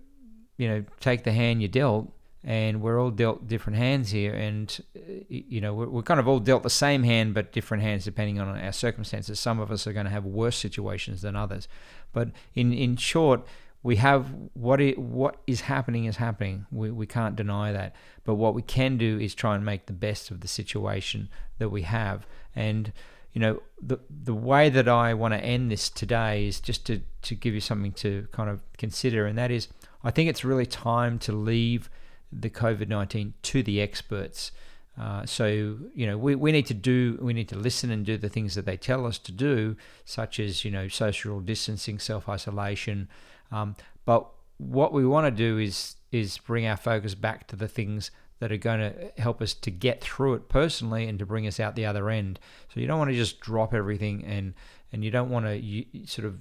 you 0.57 0.69
know 0.69 0.85
take 1.01 1.25
the 1.25 1.33
hand 1.33 1.61
you're 1.61 1.69
dealt 1.69 2.13
and 2.49 2.81
we're 2.81 2.99
all 2.99 3.11
dealt 3.11 3.47
different 3.47 3.79
hands 3.79 4.11
here 4.11 4.33
and 4.33 4.81
uh, 4.97 5.01
you 5.29 5.61
know 5.61 5.75
we're, 5.75 5.89
we're, 5.89 6.03
kind 6.03 6.19
of 6.19 6.27
all 6.27 6.41
dealt 6.41 6.63
the 6.63 6.71
same 6.71 7.03
hand 7.03 7.35
but 7.35 7.53
different 7.53 7.83
hands 7.83 8.05
depending 8.05 8.41
on 8.41 8.49
our 8.59 8.73
circumstances. 8.73 9.39
Some 9.39 9.61
of 9.61 9.71
us 9.71 9.87
are 9.87 9.93
going 9.93 10.07
to 10.07 10.11
have 10.11 10.25
worse 10.25 10.57
situations 10.57 11.21
than 11.21 11.37
others. 11.37 11.69
But 12.13 12.31
in 12.55 12.73
in 12.73 12.97
short 12.97 13.47
we 13.83 13.97
have 13.97 14.35
what 14.55 14.81
it, 14.81 14.99
what 14.99 15.37
is 15.47 15.61
happening 15.61 16.07
is 16.07 16.17
happening. 16.17 16.67
We, 16.73 16.91
we 16.91 17.07
can't 17.07 17.37
deny 17.37 17.71
that. 17.71 17.95
But 18.25 18.35
what 18.35 18.55
we 18.55 18.63
can 18.63 18.97
do 18.97 19.21
is 19.21 19.35
try 19.35 19.55
and 19.55 19.65
make 19.65 19.87
the 19.87 19.93
best 19.93 20.33
of 20.33 20.41
the 20.41 20.49
situation 20.49 21.29
that 21.59 21.69
we 21.69 21.83
have. 21.83 22.27
And 22.57 22.93
you 23.35 23.43
know 23.43 23.63
the 23.81 23.99
the 24.09 24.35
way 24.35 24.71
that 24.71 24.89
I 24.89 25.13
want 25.13 25.35
to 25.35 25.41
end 25.41 25.71
this 25.71 25.91
today 25.91 26.47
is 26.47 26.61
just 26.61 26.87
to 26.87 27.03
to 27.23 27.35
give 27.35 27.53
you 27.53 27.61
something 27.61 27.93
to 27.93 28.27
kind 28.33 28.49
of 28.49 28.63
consider 28.79 29.27
and 29.27 29.37
that 29.37 29.51
is 29.51 29.69
I 30.03 30.11
think 30.11 30.31
it's 30.31 30.47
really 30.47 30.65
time 30.65 31.19
to 31.21 31.33
leave 31.33 31.91
the 32.33 32.51
COVID 32.51 32.89
19 32.89 33.35
to 33.43 33.63
the 33.63 33.81
experts. 33.81 34.53
Uh, 35.01 35.25
so 35.25 35.47
you 35.47 36.07
know 36.07 36.19
we, 36.19 36.35
we 36.35 36.51
need 36.51 36.67
to 36.67 36.75
do 36.75 37.17
we 37.21 37.33
need 37.33 37.49
to 37.49 37.57
listen 37.57 37.91
and 37.91 38.05
do 38.05 38.17
the 38.17 38.29
things 38.29 38.57
that 38.57 38.67
they 38.67 38.77
tell 38.77 39.07
us 39.07 39.19
to 39.19 39.33
do, 39.33 39.77
such 40.05 40.41
as 40.41 40.65
you 40.65 40.71
know 40.71 40.89
social 40.89 41.41
distancing, 41.41 41.99
self 41.99 42.29
isolation. 42.29 43.09
Um, 43.53 43.77
but 44.05 44.29
what 44.59 44.93
we 44.93 45.07
want 45.07 45.27
to 45.27 45.31
do 45.31 45.59
is 45.59 45.97
is 46.11 46.39
bring 46.39 46.67
our 46.67 46.77
focus 46.77 47.15
back 47.15 47.47
to 47.49 47.57
the 47.57 47.69
things 47.69 48.11
that 48.41 48.53
are 48.53 48.57
going 48.57 48.81
to 48.81 49.21
help 49.21 49.43
us 49.43 49.53
to 49.53 49.71
get 49.71 50.01
through 50.01 50.35
it 50.35 50.49
personally 50.49 51.07
and 51.07 51.19
to 51.19 51.27
bring 51.27 51.47
us 51.47 51.59
out 51.59 51.75
the 51.75 51.87
other 51.87 52.09
end. 52.09 52.39
So 52.73 52.81
you 52.81 52.87
don't 52.87 52.99
want 52.99 53.11
to 53.11 53.17
just 53.17 53.41
drop 53.41 53.75
everything 53.75 54.25
and 54.25 54.55
and 54.93 55.05
you 55.05 55.11
don't 55.11 55.31
want 55.31 55.47
to 55.47 55.57
you, 55.57 55.85
sort 56.07 56.27
of 56.27 56.39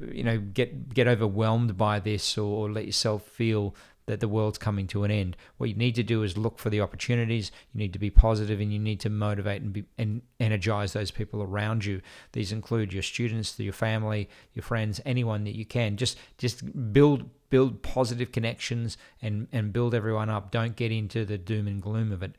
you 0.00 0.24
know 0.24 0.38
get 0.38 0.94
get 0.94 1.06
overwhelmed 1.06 1.76
by 1.76 2.00
this 2.00 2.38
or, 2.38 2.68
or 2.68 2.72
let 2.72 2.86
yourself 2.86 3.24
feel 3.24 3.74
that 4.10 4.18
the 4.18 4.26
world's 4.26 4.58
coming 4.58 4.88
to 4.88 5.04
an 5.04 5.10
end. 5.12 5.36
What 5.56 5.68
you 5.68 5.76
need 5.76 5.94
to 5.94 6.02
do 6.02 6.24
is 6.24 6.36
look 6.36 6.58
for 6.58 6.68
the 6.68 6.80
opportunities. 6.80 7.52
You 7.72 7.78
need 7.78 7.92
to 7.92 7.98
be 8.00 8.10
positive, 8.10 8.60
and 8.60 8.72
you 8.72 8.78
need 8.80 8.98
to 9.00 9.08
motivate 9.08 9.62
and, 9.62 9.72
be, 9.72 9.84
and 9.96 10.22
energize 10.40 10.92
those 10.92 11.12
people 11.12 11.44
around 11.44 11.84
you. 11.84 12.02
These 12.32 12.50
include 12.50 12.92
your 12.92 13.04
students, 13.04 13.56
your 13.60 13.72
family, 13.72 14.28
your 14.52 14.64
friends, 14.64 15.00
anyone 15.06 15.44
that 15.44 15.54
you 15.54 15.64
can. 15.64 15.96
Just 15.96 16.18
just 16.38 16.92
build 16.92 17.30
build 17.50 17.82
positive 17.82 18.32
connections 18.32 18.98
and 19.22 19.46
and 19.52 19.72
build 19.72 19.94
everyone 19.94 20.28
up. 20.28 20.50
Don't 20.50 20.74
get 20.74 20.90
into 20.90 21.24
the 21.24 21.38
doom 21.38 21.68
and 21.68 21.80
gloom 21.80 22.10
of 22.10 22.24
it. 22.24 22.34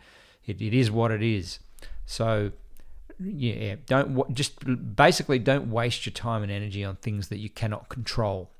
It, 0.46 0.62
it 0.62 0.74
is 0.74 0.92
what 0.92 1.10
it 1.10 1.24
is. 1.24 1.60
So 2.06 2.52
yeah, 3.18 3.76
don't 3.86 4.34
just 4.34 4.60
basically 4.98 5.40
don't 5.40 5.72
waste 5.72 6.06
your 6.06 6.12
time 6.12 6.44
and 6.44 6.52
energy 6.52 6.84
on 6.84 6.98
things 6.98 7.30
that 7.30 7.38
you 7.38 7.50
cannot 7.50 7.88
control. 7.88 8.52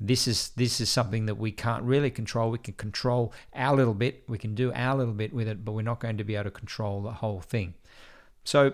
This 0.00 0.26
is 0.26 0.50
this 0.50 0.80
is 0.80 0.90
something 0.90 1.26
that 1.26 1.36
we 1.36 1.52
can't 1.52 1.84
really 1.84 2.10
control. 2.10 2.50
We 2.50 2.58
can 2.58 2.74
control 2.74 3.32
our 3.54 3.76
little 3.76 3.94
bit. 3.94 4.24
We 4.28 4.38
can 4.38 4.54
do 4.54 4.72
our 4.72 4.96
little 4.96 5.14
bit 5.14 5.32
with 5.32 5.48
it, 5.48 5.64
but 5.64 5.72
we're 5.72 5.82
not 5.82 6.00
going 6.00 6.18
to 6.18 6.24
be 6.24 6.34
able 6.34 6.44
to 6.44 6.50
control 6.50 7.02
the 7.02 7.12
whole 7.12 7.40
thing. 7.40 7.74
So 8.44 8.72